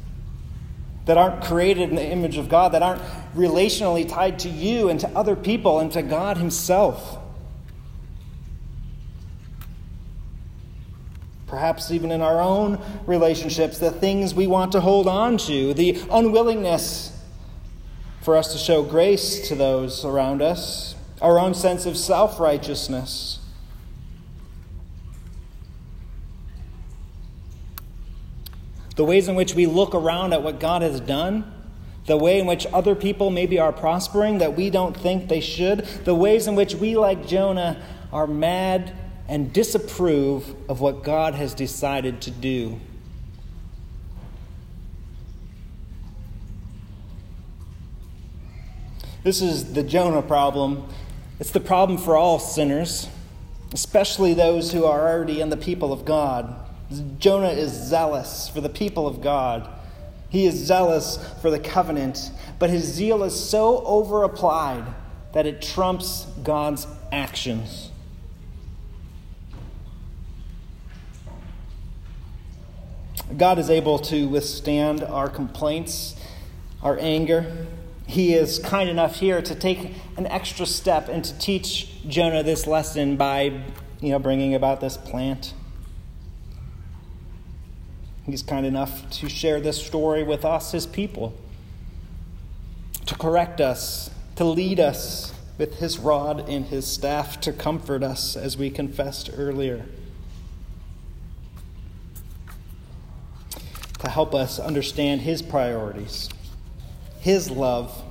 that 1.05 1.17
aren't 1.17 1.43
created 1.43 1.89
in 1.89 1.95
the 1.95 2.05
image 2.05 2.37
of 2.37 2.49
God, 2.49 2.73
that 2.73 2.83
aren't 2.83 3.01
relationally 3.35 4.07
tied 4.07 4.39
to 4.39 4.49
you 4.49 4.89
and 4.89 4.99
to 4.99 5.09
other 5.09 5.35
people 5.35 5.79
and 5.79 5.91
to 5.91 6.01
God 6.01 6.37
Himself. 6.37 7.17
Perhaps 11.47 11.91
even 11.91 12.11
in 12.11 12.21
our 12.21 12.39
own 12.39 12.79
relationships, 13.07 13.79
the 13.79 13.91
things 13.91 14.35
we 14.35 14.45
want 14.45 14.71
to 14.73 14.81
hold 14.81 15.07
on 15.07 15.37
to, 15.37 15.73
the 15.73 15.99
unwillingness 16.11 17.17
for 18.21 18.35
us 18.35 18.51
to 18.51 18.59
show 18.59 18.83
grace 18.83 19.47
to 19.47 19.55
those 19.55 20.05
around 20.05 20.41
us, 20.41 20.95
our 21.21 21.39
own 21.39 21.53
sense 21.53 21.85
of 21.85 21.97
self 21.97 22.39
righteousness. 22.39 23.39
the 28.99 29.05
ways 29.05 29.29
in 29.29 29.35
which 29.35 29.55
we 29.55 29.65
look 29.65 29.95
around 29.95 30.33
at 30.33 30.43
what 30.43 30.59
God 30.59 30.81
has 30.81 30.99
done, 30.99 31.49
the 32.09 32.17
way 32.17 32.39
in 32.39 32.47
which 32.47 32.65
other 32.73 32.95
people 32.95 33.29
maybe 33.29 33.59
are 33.59 33.71
prospering 33.71 34.39
that 34.39 34.55
we 34.55 34.71
don't 34.71 34.97
think 34.97 35.29
they 35.29 35.39
should, 35.39 35.85
the 36.05 36.15
ways 36.15 36.47
in 36.47 36.55
which 36.55 36.73
we, 36.73 36.97
like 36.97 37.27
Jonah, 37.27 37.79
are 38.11 38.25
mad 38.25 38.91
and 39.27 39.53
disapprove 39.53 40.55
of 40.67 40.81
what 40.81 41.03
God 41.03 41.35
has 41.35 41.53
decided 41.53 42.19
to 42.21 42.31
do. 42.31 42.79
This 49.21 49.39
is 49.39 49.73
the 49.73 49.83
Jonah 49.83 50.23
problem. 50.23 50.87
It's 51.39 51.51
the 51.51 51.59
problem 51.59 51.99
for 51.99 52.17
all 52.17 52.39
sinners, 52.39 53.07
especially 53.71 54.33
those 54.33 54.71
who 54.71 54.83
are 54.83 55.07
already 55.07 55.41
in 55.41 55.51
the 55.51 55.57
people 55.57 55.93
of 55.93 56.05
God. 56.05 56.55
Jonah 57.19 57.49
is 57.49 57.71
zealous 57.71 58.49
for 58.49 58.61
the 58.61 58.69
people 58.69 59.05
of 59.05 59.21
God. 59.21 59.75
He 60.29 60.45
is 60.45 60.55
zealous 60.55 61.17
for 61.41 61.49
the 61.49 61.59
covenant, 61.59 62.31
but 62.59 62.69
his 62.69 62.83
zeal 62.83 63.23
is 63.23 63.37
so 63.37 63.83
over 63.83 64.23
applied 64.23 64.85
that 65.33 65.45
it 65.45 65.61
trumps 65.61 66.25
God's 66.43 66.87
actions. 67.11 67.89
God 73.37 73.59
is 73.59 73.69
able 73.69 73.99
to 73.99 74.27
withstand 74.27 75.03
our 75.03 75.29
complaints, 75.29 76.15
our 76.81 76.97
anger. 76.99 77.67
He 78.07 78.33
is 78.33 78.57
kind 78.57 78.89
enough 78.89 79.17
here 79.17 79.41
to 79.41 79.53
take 79.53 79.93
an 80.17 80.25
extra 80.27 80.65
step 80.65 81.09
and 81.09 81.23
to 81.23 81.37
teach 81.37 82.03
Jonah 82.07 82.41
this 82.41 82.65
lesson 82.65 83.17
by, 83.17 83.61
you 84.01 84.09
know, 84.09 84.19
bringing 84.19 84.55
about 84.55 84.81
this 84.81 84.97
plant. 84.97 85.53
He's 88.29 88.43
kind 88.43 88.65
enough 88.65 89.09
to 89.11 89.29
share 89.29 89.59
this 89.59 89.83
story 89.83 90.23
with 90.23 90.45
us, 90.45 90.71
his 90.71 90.85
people, 90.85 91.33
to 93.05 93.15
correct 93.15 93.59
us, 93.59 94.11
to 94.35 94.43
lead 94.43 94.79
us 94.79 95.33
with 95.57 95.79
his 95.79 95.97
rod 95.97 96.47
and 96.47 96.65
his 96.65 96.85
staff, 96.85 97.41
to 97.41 97.51
comfort 97.51 98.03
us, 98.03 98.35
as 98.35 98.55
we 98.55 98.69
confessed 98.69 99.31
earlier, 99.35 99.85
to 103.99 104.09
help 104.09 104.33
us 104.33 104.59
understand 104.59 105.21
his 105.21 105.41
priorities, 105.41 106.29
his 107.19 107.49
love, 107.49 108.03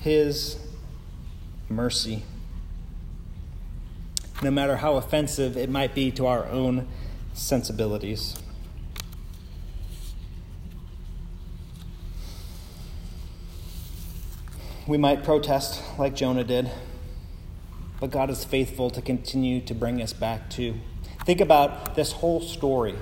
his 0.00 0.56
mercy. 1.68 2.22
No 4.40 4.50
matter 4.52 4.76
how 4.76 4.96
offensive 4.96 5.56
it 5.56 5.68
might 5.68 5.94
be 5.94 6.12
to 6.12 6.26
our 6.26 6.46
own 6.46 6.86
sensibilities. 7.38 8.36
We 14.86 14.96
might 14.96 15.22
protest 15.22 15.82
like 15.98 16.14
Jonah 16.14 16.44
did, 16.44 16.70
but 18.00 18.10
God 18.10 18.30
is 18.30 18.44
faithful 18.44 18.90
to 18.90 19.02
continue 19.02 19.60
to 19.62 19.74
bring 19.74 20.00
us 20.00 20.12
back 20.12 20.50
to. 20.50 20.74
Think 21.24 21.40
about 21.40 21.94
this 21.94 22.12
whole 22.12 22.40
story. 22.40 22.94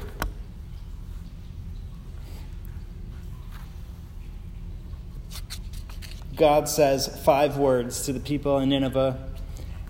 God 6.34 6.68
says 6.68 7.22
five 7.24 7.56
words 7.56 8.02
to 8.02 8.12
the 8.12 8.20
people 8.20 8.58
in 8.58 8.68
Nineveh, 8.68 9.16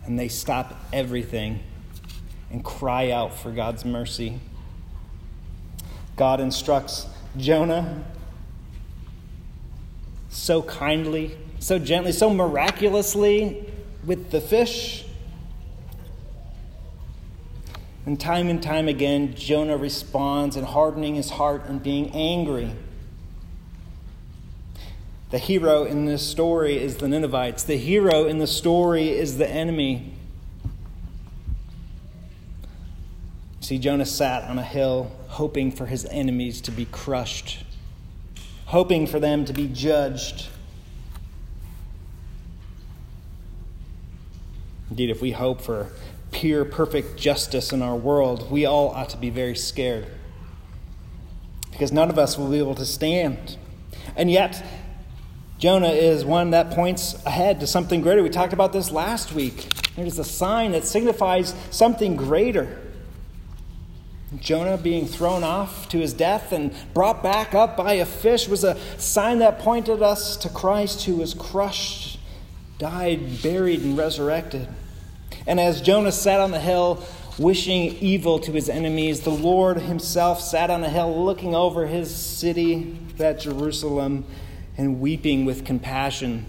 and 0.05 0.19
they 0.19 0.29
stop 0.29 0.79
everything 0.93 1.61
and 2.51 2.65
cry 2.65 3.11
out 3.11 3.35
for 3.35 3.51
God's 3.51 3.85
mercy. 3.85 4.41
God 6.17 6.41
instructs 6.41 7.07
Jonah 7.37 8.05
so 10.29 10.63
kindly, 10.63 11.37
so 11.59 11.79
gently, 11.79 12.13
so 12.13 12.31
miraculously 12.31 13.65
with 14.05 14.31
the 14.31 14.41
fish. 14.41 15.05
And 18.07 18.21
time 18.21 18.49
and 18.49 18.63
time 18.63 18.87
again, 18.87 19.35
Jonah 19.35 19.77
responds 19.77 20.57
in 20.57 20.65
hardening 20.65 21.17
his 21.17 21.31
heart 21.31 21.65
and 21.67 21.83
being 21.83 22.11
angry. 22.11 22.71
The 25.31 25.39
hero 25.39 25.85
in 25.85 26.05
this 26.05 26.25
story 26.25 26.81
is 26.81 26.99
the 26.99 27.09
Ninevites. 27.09 27.65
The 27.65 27.77
hero 27.77 28.27
in 28.27 28.39
the 28.39 28.47
story 28.47 29.09
is 29.09 29.39
the 29.39 29.51
enemy. 29.51 30.16
See, 33.67 33.79
Jonah 33.79 34.07
sat 34.07 34.45
on 34.45 34.61
a 34.61 34.63
hill 34.63 35.11
hoping 35.27 35.73
for 35.73 35.87
his 35.87 36.05
enemies 36.05 36.61
to 36.61 36.71
be 36.71 36.85
crushed, 36.85 37.65
hoping 38.67 39.09
for 39.09 39.19
them 39.19 39.45
to 39.45 39.53
be 39.53 39.67
judged. 39.67 40.47
Indeed, 44.89 45.11
if 45.11 45.21
we 45.21 45.33
hope 45.33 45.61
for 45.61 45.91
pure, 46.31 46.65
perfect 46.65 47.17
justice 47.19 47.73
in 47.73 47.83
our 47.83 47.97
world, 47.97 48.53
we 48.53 48.67
all 48.67 48.91
ought 48.91 49.09
to 49.09 49.17
be 49.17 49.31
very 49.31 49.57
scared. 49.57 50.07
Because 51.73 51.91
none 51.91 52.09
of 52.09 52.21
us 52.21 52.39
will 52.39 52.49
be 52.49 52.59
able 52.59 52.77
to 52.77 52.87
stand. 52.87 53.57
And 54.15 54.31
yet, 54.31 54.65
Jonah 55.59 55.89
is 55.89 56.25
one 56.25 56.51
that 56.51 56.71
points 56.71 57.15
ahead 57.27 57.59
to 57.59 57.67
something 57.67 58.01
greater. 58.01 58.23
We 58.23 58.31
talked 58.31 58.53
about 58.53 58.73
this 58.73 58.93
last 58.93 59.33
week. 59.33 59.67
Is 59.97 60.21
a 60.21 60.25
sign 60.25 60.71
that 60.71 60.85
signifies 60.85 61.53
something 61.73 62.15
greater. 62.15 62.86
Jonah 64.35 64.77
being 64.77 65.07
thrown 65.07 65.45
off 65.45 65.89
to 65.91 65.99
his 65.99 66.13
death 66.13 66.51
and 66.51 66.75
brought 66.93 67.23
back 67.23 67.55
up 67.55 67.77
by 67.77 67.95
a 67.95 68.05
fish 68.05 68.49
was 68.49 68.65
a 68.65 68.77
sign 68.99 69.39
that 69.39 69.61
pointed 69.61 70.03
us 70.03 70.37
to 70.39 70.49
Christ 70.49 71.05
who 71.05 71.17
was 71.17 71.33
crushed, 71.33 72.19
died, 72.79 73.41
buried, 73.41 73.83
and 73.83 73.97
resurrected. 73.97 74.69
And 75.47 75.61
as 75.61 75.81
Jonah 75.81 76.11
sat 76.11 76.41
on 76.41 76.51
the 76.51 76.59
hill 76.59 77.05
wishing 77.39 77.97
evil 78.01 78.41
to 78.41 78.51
his 78.51 78.69
enemies, 78.69 79.21
the 79.21 79.31
Lord 79.31 79.79
himself 79.83 80.41
sat 80.41 80.71
on 80.71 80.83
a 80.83 80.89
hill 80.89 81.25
looking 81.25 81.55
over 81.55 81.87
his 81.87 82.13
city, 82.13 82.99
that 83.19 83.39
Jerusalem, 83.39 84.25
and 84.77 85.01
weeping 85.01 85.45
with 85.45 85.65
compassion. 85.65 86.47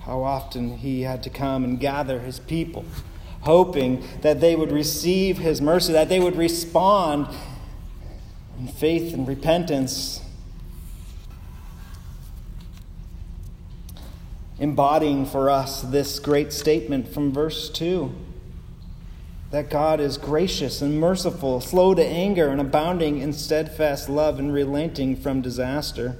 How 0.00 0.22
often 0.22 0.78
he 0.78 1.02
had 1.02 1.22
to 1.24 1.30
come 1.30 1.64
and 1.64 1.80
gather 1.80 2.20
his 2.20 2.38
people 2.38 2.84
hoping 3.40 4.04
that 4.22 4.40
they 4.40 4.54
would 4.54 4.72
receive 4.72 5.38
his 5.38 5.60
mercy, 5.60 5.92
that 5.92 6.08
they 6.08 6.20
would 6.20 6.36
respond 6.36 7.26
in 8.58 8.68
faith 8.68 9.14
and 9.14 9.26
repentance, 9.26 10.20
embodying 14.58 15.24
for 15.24 15.48
us 15.48 15.80
this 15.82 16.18
great 16.18 16.52
statement 16.52 17.08
from 17.08 17.32
verse 17.32 17.70
2 17.70 18.14
that 19.50 19.68
God 19.68 19.98
is 19.98 20.16
gracious 20.16 20.80
and 20.80 21.00
merciful, 21.00 21.60
slow 21.60 21.94
to 21.94 22.04
anger, 22.04 22.48
and 22.48 22.60
abounding 22.60 23.18
in 23.18 23.32
steadfast 23.32 24.08
love 24.08 24.38
and 24.38 24.52
relenting 24.52 25.16
from 25.16 25.40
disaster. 25.40 26.16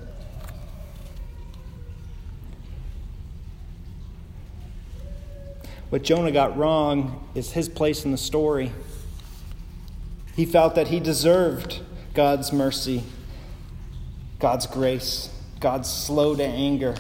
What 5.90 6.02
Jonah 6.02 6.32
got 6.32 6.56
wrong 6.56 7.28
is 7.34 7.52
his 7.52 7.68
place 7.68 8.04
in 8.04 8.12
the 8.12 8.18
story. 8.18 8.72
He 10.34 10.46
felt 10.46 10.74
that 10.76 10.88
he 10.88 11.00
deserved 11.00 11.80
God's 12.14 12.52
mercy, 12.52 13.02
God's 14.38 14.66
grace, 14.66 15.30
God's 15.58 15.92
slow 15.92 16.34
to 16.34 16.44
anger. 16.44 16.94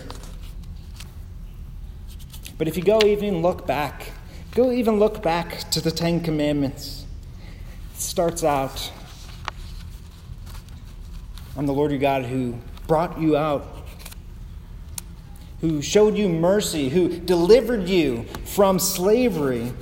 But 2.58 2.68
if 2.68 2.76
you 2.76 2.82
go 2.82 3.00
even 3.04 3.40
look 3.40 3.66
back, 3.66 4.12
go 4.54 4.70
even 4.70 4.98
look 4.98 5.22
back 5.22 5.70
to 5.70 5.80
the 5.80 5.90
Ten 5.90 6.20
Commandments. 6.20 7.06
It 7.94 8.00
starts 8.00 8.44
out 8.44 8.92
I'm 11.56 11.66
the 11.66 11.72
Lord 11.72 11.90
your 11.90 12.00
God 12.00 12.24
who 12.24 12.54
brought 12.86 13.20
you 13.20 13.36
out, 13.36 13.79
who 15.60 15.82
showed 15.82 16.16
you 16.16 16.28
mercy, 16.28 16.88
who 16.88 17.08
delivered 17.20 17.88
you 17.88 18.24
from 18.44 18.78
slavery. 18.78 19.72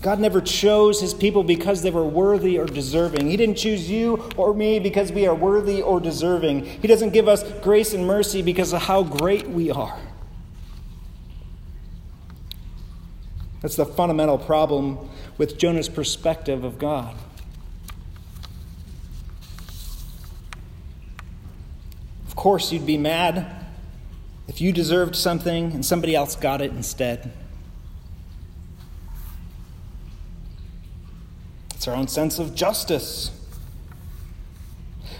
God 0.00 0.20
never 0.20 0.40
chose 0.40 1.00
his 1.00 1.14
people 1.14 1.42
because 1.42 1.82
they 1.82 1.90
were 1.90 2.06
worthy 2.06 2.58
or 2.58 2.66
deserving. 2.66 3.28
He 3.28 3.36
didn't 3.36 3.56
choose 3.56 3.90
you 3.90 4.28
or 4.36 4.54
me 4.54 4.78
because 4.78 5.12
we 5.12 5.26
are 5.26 5.34
worthy 5.34 5.82
or 5.82 6.00
deserving. 6.00 6.64
He 6.64 6.88
doesn't 6.88 7.10
give 7.10 7.28
us 7.28 7.44
grace 7.62 7.94
and 7.94 8.06
mercy 8.06 8.42
because 8.42 8.72
of 8.72 8.82
how 8.82 9.02
great 9.02 9.48
we 9.48 9.70
are. 9.70 9.98
That's 13.60 13.76
the 13.76 13.86
fundamental 13.86 14.38
problem 14.38 15.10
with 15.36 15.58
Jonah's 15.58 15.88
perspective 15.88 16.62
of 16.62 16.78
God. 16.78 17.14
Of 22.28 22.36
course, 22.36 22.70
you'd 22.70 22.86
be 22.86 22.98
mad 22.98 23.57
if 24.48 24.60
you 24.60 24.72
deserved 24.72 25.14
something 25.14 25.72
and 25.72 25.84
somebody 25.84 26.16
else 26.16 26.34
got 26.34 26.60
it 26.60 26.72
instead. 26.72 27.30
It's 31.74 31.86
our 31.86 31.94
own 31.94 32.08
sense 32.08 32.38
of 32.40 32.54
justice. 32.54 33.30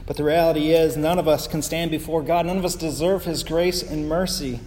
But 0.07 0.17
the 0.17 0.25
reality 0.25 0.73
is, 0.73 0.97
none 0.97 1.19
of 1.19 1.29
us 1.29 1.47
can 1.47 1.63
stand 1.63 1.91
before 1.91 2.23
God. 2.23 2.47
None 2.47 2.57
of 2.57 2.65
us 2.65 2.75
deserve 2.75 3.27
His 3.27 3.45
grace 3.45 3.83
and 3.83 4.09
mercy. 4.09 4.59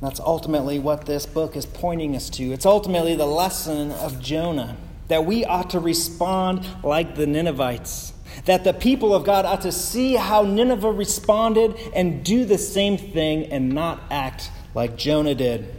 That's 0.00 0.20
ultimately 0.20 0.78
what 0.78 1.06
this 1.06 1.26
book 1.26 1.56
is 1.56 1.66
pointing 1.66 2.14
us 2.14 2.30
to. 2.30 2.52
It's 2.52 2.64
ultimately 2.64 3.16
the 3.16 3.26
lesson 3.26 3.90
of 3.92 4.20
Jonah 4.20 4.76
that 5.08 5.24
we 5.24 5.44
ought 5.44 5.70
to 5.70 5.80
respond 5.80 6.66
like 6.82 7.16
the 7.16 7.26
Ninevites. 7.26 8.12
That 8.46 8.64
the 8.64 8.72
people 8.72 9.14
of 9.14 9.24
God 9.24 9.44
ought 9.44 9.62
to 9.62 9.72
see 9.72 10.14
how 10.14 10.42
Nineveh 10.42 10.90
responded 10.90 11.76
and 11.94 12.24
do 12.24 12.44
the 12.44 12.58
same 12.58 12.96
thing 12.96 13.46
and 13.46 13.70
not 13.70 14.02
act 14.10 14.50
like 14.74 14.96
Jonah 14.96 15.34
did. 15.34 15.74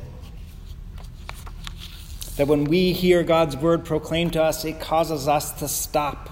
That 2.36 2.48
when 2.48 2.66
we 2.66 2.94
hear 2.94 3.24
God's 3.24 3.58
word 3.58 3.84
proclaimed 3.84 4.34
to 4.34 4.44
us, 4.44 4.64
it 4.64 4.80
causes 4.80 5.28
us 5.28 5.52
to 5.54 5.68
stop. 5.68 6.30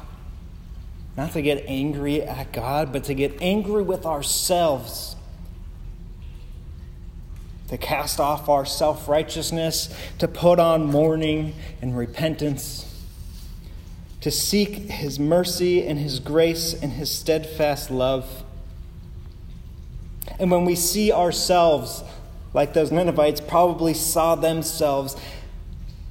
Not 1.18 1.32
to 1.32 1.42
get 1.42 1.64
angry 1.68 2.22
at 2.22 2.52
God, 2.52 2.92
but 2.92 3.06
to 3.06 3.14
get 3.14 3.42
angry 3.42 3.82
with 3.82 4.06
ourselves. 4.06 5.16
To 7.70 7.78
cast 7.78 8.20
off 8.20 8.50
our 8.50 8.66
self 8.66 9.08
righteousness, 9.08 9.96
to 10.20 10.28
put 10.28 10.60
on 10.60 10.86
mourning 10.86 11.56
and 11.82 11.98
repentance, 11.98 12.95
to 14.26 14.32
seek 14.32 14.90
His 14.90 15.20
mercy 15.20 15.86
and 15.86 16.00
His 16.00 16.20
grace 16.20 16.74
and 16.74 16.94
His 16.94 17.12
steadfast 17.12 17.92
love. 17.92 18.44
And 20.40 20.50
when 20.50 20.66
we 20.66 20.74
see 20.74 21.12
ourselves 21.12 22.04
like 22.52 22.74
those 22.74 22.92
Ninevites 22.92 23.40
probably 23.40 23.94
saw 23.94 24.34
themselves, 24.34 25.16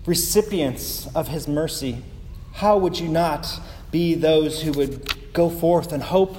recipients 0.07 1.09
of 1.13 1.27
his 1.27 1.49
mercy, 1.49 2.05
how 2.53 2.79
would 2.79 3.01
you 3.01 3.09
not 3.09 3.61
be 3.91 4.15
those 4.15 4.63
who 4.63 4.71
would 4.75 5.33
go 5.33 5.51
forth 5.51 5.93
and 5.93 6.01
hope 6.01 6.37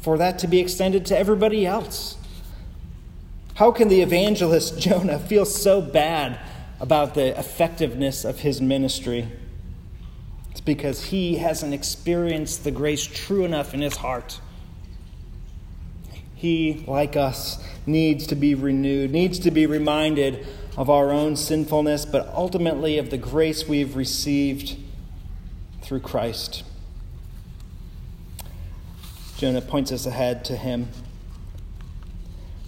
for 0.00 0.18
that 0.18 0.40
to 0.40 0.48
be 0.48 0.58
extended 0.58 1.06
to 1.06 1.16
everybody 1.16 1.64
else? 1.64 2.16
How 3.54 3.70
can 3.70 3.86
the 3.86 4.00
evangelist 4.00 4.76
Jonah 4.80 5.20
feel 5.20 5.44
so 5.44 5.80
bad 5.80 6.40
about 6.80 7.14
the 7.14 7.38
effectiveness 7.38 8.24
of 8.24 8.40
his 8.40 8.60
ministry? 8.60 9.28
It's 10.52 10.60
because 10.60 11.04
he 11.04 11.36
hasn't 11.36 11.72
experienced 11.72 12.62
the 12.62 12.70
grace 12.70 13.06
true 13.06 13.46
enough 13.46 13.72
in 13.72 13.80
his 13.80 13.96
heart. 13.96 14.38
He, 16.34 16.84
like 16.86 17.16
us, 17.16 17.58
needs 17.86 18.26
to 18.26 18.34
be 18.34 18.54
renewed, 18.54 19.10
needs 19.10 19.38
to 19.40 19.50
be 19.50 19.64
reminded 19.64 20.46
of 20.76 20.90
our 20.90 21.10
own 21.10 21.36
sinfulness, 21.36 22.04
but 22.04 22.28
ultimately 22.34 22.98
of 22.98 23.08
the 23.08 23.16
grace 23.16 23.66
we've 23.66 23.96
received 23.96 24.76
through 25.80 26.00
Christ. 26.00 26.64
Jonah 29.38 29.62
points 29.62 29.90
us 29.90 30.04
ahead 30.04 30.44
to 30.44 30.56
him, 30.56 30.90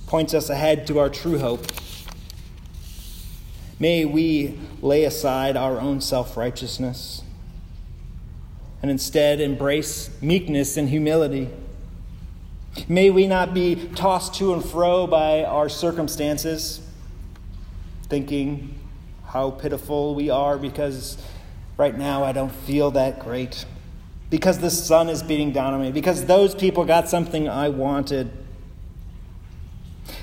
points 0.07 0.33
us 0.33 0.49
ahead 0.49 0.87
to 0.87 0.99
our 0.99 1.11
true 1.11 1.39
hope. 1.39 1.67
May 3.79 4.07
we 4.07 4.59
lay 4.81 5.05
aside 5.05 5.59
our 5.59 5.79
own 5.79 6.01
self 6.01 6.35
righteousness 6.39 7.21
and 8.85 8.91
instead 8.91 9.41
embrace 9.41 10.11
meekness 10.21 10.77
and 10.77 10.91
humility. 10.91 11.49
May 12.87 13.09
we 13.09 13.27
not 13.27 13.55
be 13.55 13.77
tossed 13.95 14.35
to 14.35 14.53
and 14.53 14.63
fro 14.63 15.07
by 15.07 15.43
our 15.43 15.71
circumstances 15.71 16.83
thinking 18.11 18.79
how 19.25 19.53
pitiful 19.53 20.15
we 20.15 20.29
are 20.29 20.59
because 20.59 21.17
right 21.79 21.97
now 21.97 22.25
I 22.25 22.33
don't 22.33 22.53
feel 22.53 22.91
that 22.91 23.21
great. 23.21 23.65
Because 24.29 24.59
the 24.59 24.71
sun 24.71 25.09
is 25.09 25.23
beating 25.23 25.53
down 25.53 25.73
on 25.73 25.81
me. 25.81 25.91
Because 25.91 26.27
those 26.27 26.55
people 26.55 26.85
got 26.85 27.09
something 27.09 27.49
I 27.49 27.71
wanted. 27.71 28.31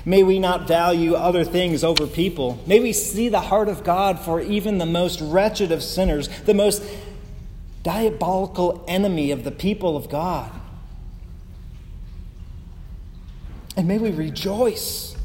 May 0.04 0.22
we 0.22 0.38
not 0.38 0.68
value 0.68 1.16
other 1.16 1.42
things 1.42 1.82
over 1.82 2.06
people. 2.06 2.62
May 2.68 2.78
we 2.78 2.92
see 2.92 3.28
the 3.28 3.40
heart 3.40 3.68
of 3.68 3.82
God 3.82 4.20
for 4.20 4.40
even 4.40 4.78
the 4.78 4.86
most 4.86 5.20
wretched 5.20 5.72
of 5.72 5.82
sinners, 5.82 6.28
the 6.44 6.54
most 6.54 6.80
diabolical 7.82 8.84
enemy 8.86 9.30
of 9.30 9.44
the 9.44 9.50
people 9.50 9.96
of 9.96 10.08
God. 10.08 10.50
And 13.76 13.88
may 13.88 13.98
we 13.98 14.10
rejoice 14.10 15.16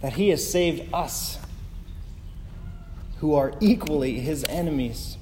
that 0.00 0.14
He 0.14 0.30
has 0.30 0.48
saved 0.50 0.92
us 0.92 1.38
who 3.22 3.34
are 3.34 3.52
equally 3.60 4.18
his 4.18 4.44
enemies. 4.48 5.16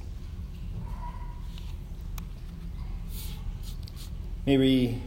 May 4.47 4.57
we 4.57 5.03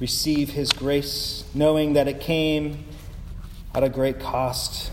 receive 0.00 0.48
his 0.48 0.72
grace, 0.72 1.44
knowing 1.52 1.92
that 1.92 2.08
it 2.08 2.18
came 2.18 2.86
at 3.74 3.84
a 3.84 3.90
great 3.90 4.18
cost, 4.18 4.90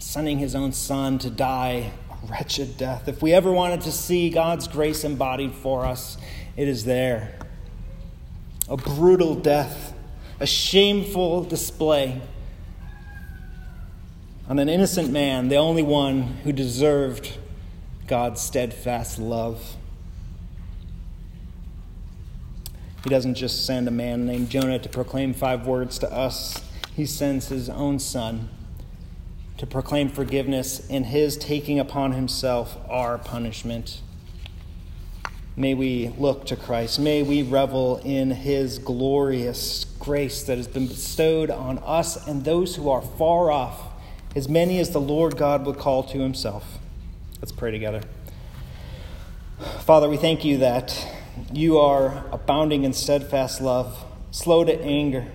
sending 0.00 0.38
his 0.38 0.56
own 0.56 0.72
son 0.72 1.20
to 1.20 1.30
die 1.30 1.92
wretched 2.28 2.76
death. 2.76 3.08
If 3.08 3.22
we 3.22 3.32
ever 3.32 3.50
wanted 3.50 3.82
to 3.82 3.92
see 3.92 4.30
God's 4.30 4.68
grace 4.68 5.04
embodied 5.04 5.52
for 5.52 5.84
us, 5.84 6.16
it 6.56 6.68
is 6.68 6.84
there. 6.84 7.38
A 8.68 8.76
brutal 8.76 9.34
death, 9.34 9.94
a 10.40 10.46
shameful 10.46 11.44
display 11.44 12.20
on 14.48 14.58
an 14.58 14.68
innocent 14.68 15.10
man, 15.10 15.48
the 15.48 15.56
only 15.56 15.82
one 15.82 16.22
who 16.44 16.52
deserved 16.52 17.38
God's 18.06 18.40
steadfast 18.40 19.18
love. 19.18 19.76
He 23.04 23.10
doesn't 23.10 23.34
just 23.34 23.66
send 23.66 23.88
a 23.88 23.90
man 23.90 24.26
named 24.26 24.50
Jonah 24.50 24.78
to 24.78 24.88
proclaim 24.88 25.34
five 25.34 25.66
words 25.66 25.98
to 26.00 26.12
us, 26.12 26.62
he 26.94 27.06
sends 27.06 27.48
his 27.48 27.68
own 27.68 27.98
son 27.98 28.48
to 29.58 29.66
proclaim 29.66 30.08
forgiveness 30.08 30.86
in 30.88 31.04
his 31.04 31.36
taking 31.36 31.78
upon 31.78 32.12
himself 32.12 32.76
our 32.88 33.18
punishment. 33.18 34.00
May 35.54 35.74
we 35.74 36.08
look 36.18 36.46
to 36.46 36.56
Christ. 36.56 36.98
May 36.98 37.22
we 37.22 37.42
revel 37.42 37.98
in 37.98 38.30
his 38.30 38.78
glorious 38.78 39.84
grace 39.98 40.42
that 40.44 40.56
has 40.56 40.66
been 40.66 40.86
bestowed 40.86 41.50
on 41.50 41.78
us 41.80 42.26
and 42.26 42.44
those 42.44 42.76
who 42.76 42.88
are 42.88 43.02
far 43.02 43.50
off 43.50 43.92
as 44.34 44.48
many 44.48 44.78
as 44.78 44.90
the 44.90 45.00
Lord 45.00 45.36
God 45.36 45.66
would 45.66 45.76
call 45.76 46.02
to 46.04 46.18
himself. 46.18 46.78
Let's 47.40 47.52
pray 47.52 47.70
together. 47.70 48.02
Father, 49.80 50.08
we 50.08 50.16
thank 50.16 50.44
you 50.44 50.58
that 50.58 51.06
you 51.52 51.78
are 51.78 52.24
abounding 52.32 52.84
in 52.84 52.92
steadfast 52.92 53.60
love, 53.60 54.04
slow 54.30 54.64
to 54.64 54.80
anger, 54.82 55.26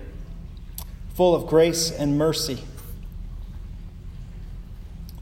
full 1.14 1.34
of 1.34 1.46
grace 1.46 1.90
and 1.90 2.18
mercy. 2.18 2.58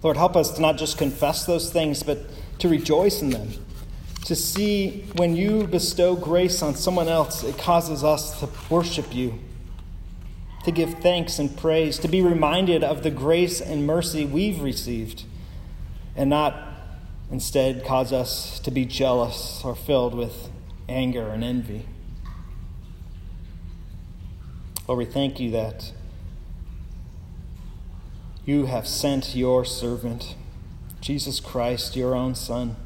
Lord, 0.02 0.16
help 0.16 0.36
us 0.36 0.52
to 0.52 0.60
not 0.60 0.76
just 0.78 0.98
confess 0.98 1.46
those 1.46 1.72
things, 1.72 2.02
but 2.02 2.18
to 2.60 2.68
rejoice 2.68 3.22
in 3.22 3.30
them. 3.30 3.50
To 4.26 4.34
see 4.34 5.04
when 5.14 5.36
you 5.36 5.66
bestow 5.66 6.16
grace 6.16 6.62
on 6.62 6.74
someone 6.74 7.08
else, 7.08 7.44
it 7.44 7.58
causes 7.58 8.02
us 8.02 8.40
to 8.40 8.48
worship 8.68 9.14
you 9.14 9.38
to 10.66 10.72
give 10.72 10.94
thanks 10.94 11.38
and 11.38 11.56
praise, 11.56 11.96
to 11.96 12.08
be 12.08 12.20
reminded 12.20 12.82
of 12.82 13.04
the 13.04 13.10
grace 13.10 13.60
and 13.60 13.86
mercy 13.86 14.26
we've 14.26 14.60
received, 14.60 15.22
and 16.16 16.28
not 16.28 16.60
instead 17.30 17.84
cause 17.84 18.12
us 18.12 18.58
to 18.58 18.72
be 18.72 18.84
jealous 18.84 19.62
or 19.64 19.76
filled 19.76 20.12
with 20.12 20.50
anger 20.88 21.28
and 21.28 21.44
envy. 21.44 21.86
Lord, 24.88 24.98
we 24.98 25.04
thank 25.04 25.38
you 25.38 25.52
that 25.52 25.92
you 28.46 28.66
have 28.66 28.86
sent 28.86 29.34
your 29.34 29.64
servant, 29.64 30.36
Jesus 31.00 31.40
Christ, 31.40 31.96
your 31.96 32.14
own 32.14 32.34
Son, 32.34 32.76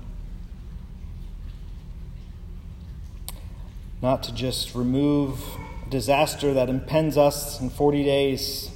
not 4.02 4.22
to 4.22 4.34
just 4.34 4.74
remove 4.74 5.44
disaster 5.88 6.54
that 6.54 6.68
impends 6.68 7.18
us 7.18 7.61
in 7.61 7.68
40 7.68 8.02
days, 8.02 8.70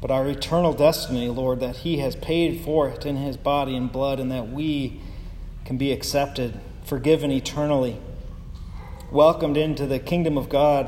but 0.00 0.10
our 0.10 0.28
eternal 0.28 0.72
destiny, 0.72 1.28
Lord, 1.28 1.58
that 1.60 1.78
He 1.78 1.98
has 1.98 2.14
paid 2.14 2.60
for 2.60 2.88
it 2.88 3.04
in 3.04 3.16
His 3.16 3.36
body 3.36 3.76
and 3.76 3.90
blood, 3.90 4.20
and 4.20 4.30
that 4.30 4.48
we 4.48 5.00
can 5.64 5.76
be 5.76 5.90
accepted, 5.90 6.60
forgiven 6.84 7.32
eternally 7.32 7.98
welcomed 9.10 9.56
into 9.56 9.86
the 9.86 9.98
kingdom 9.98 10.36
of 10.36 10.48
God, 10.48 10.86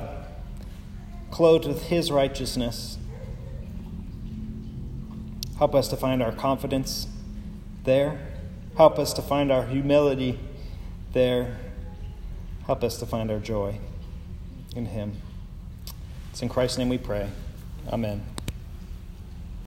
clothed 1.30 1.66
with 1.66 1.84
His 1.84 2.10
righteousness. 2.10 2.98
Help 5.58 5.74
us 5.74 5.88
to 5.88 5.96
find 5.96 6.22
our 6.22 6.32
confidence 6.32 7.08
there. 7.84 8.20
Help 8.76 8.98
us 8.98 9.12
to 9.14 9.22
find 9.22 9.50
our 9.50 9.66
humility 9.66 10.38
there. 11.12 11.56
Help 12.66 12.84
us 12.84 12.98
to 12.98 13.06
find 13.06 13.30
our 13.30 13.40
joy 13.40 13.78
in 14.76 14.86
Him. 14.86 15.14
It's 16.30 16.42
in 16.42 16.48
Christ's 16.48 16.78
name 16.78 16.88
we 16.88 16.98
pray. 16.98 17.28
Amen. 17.88 18.24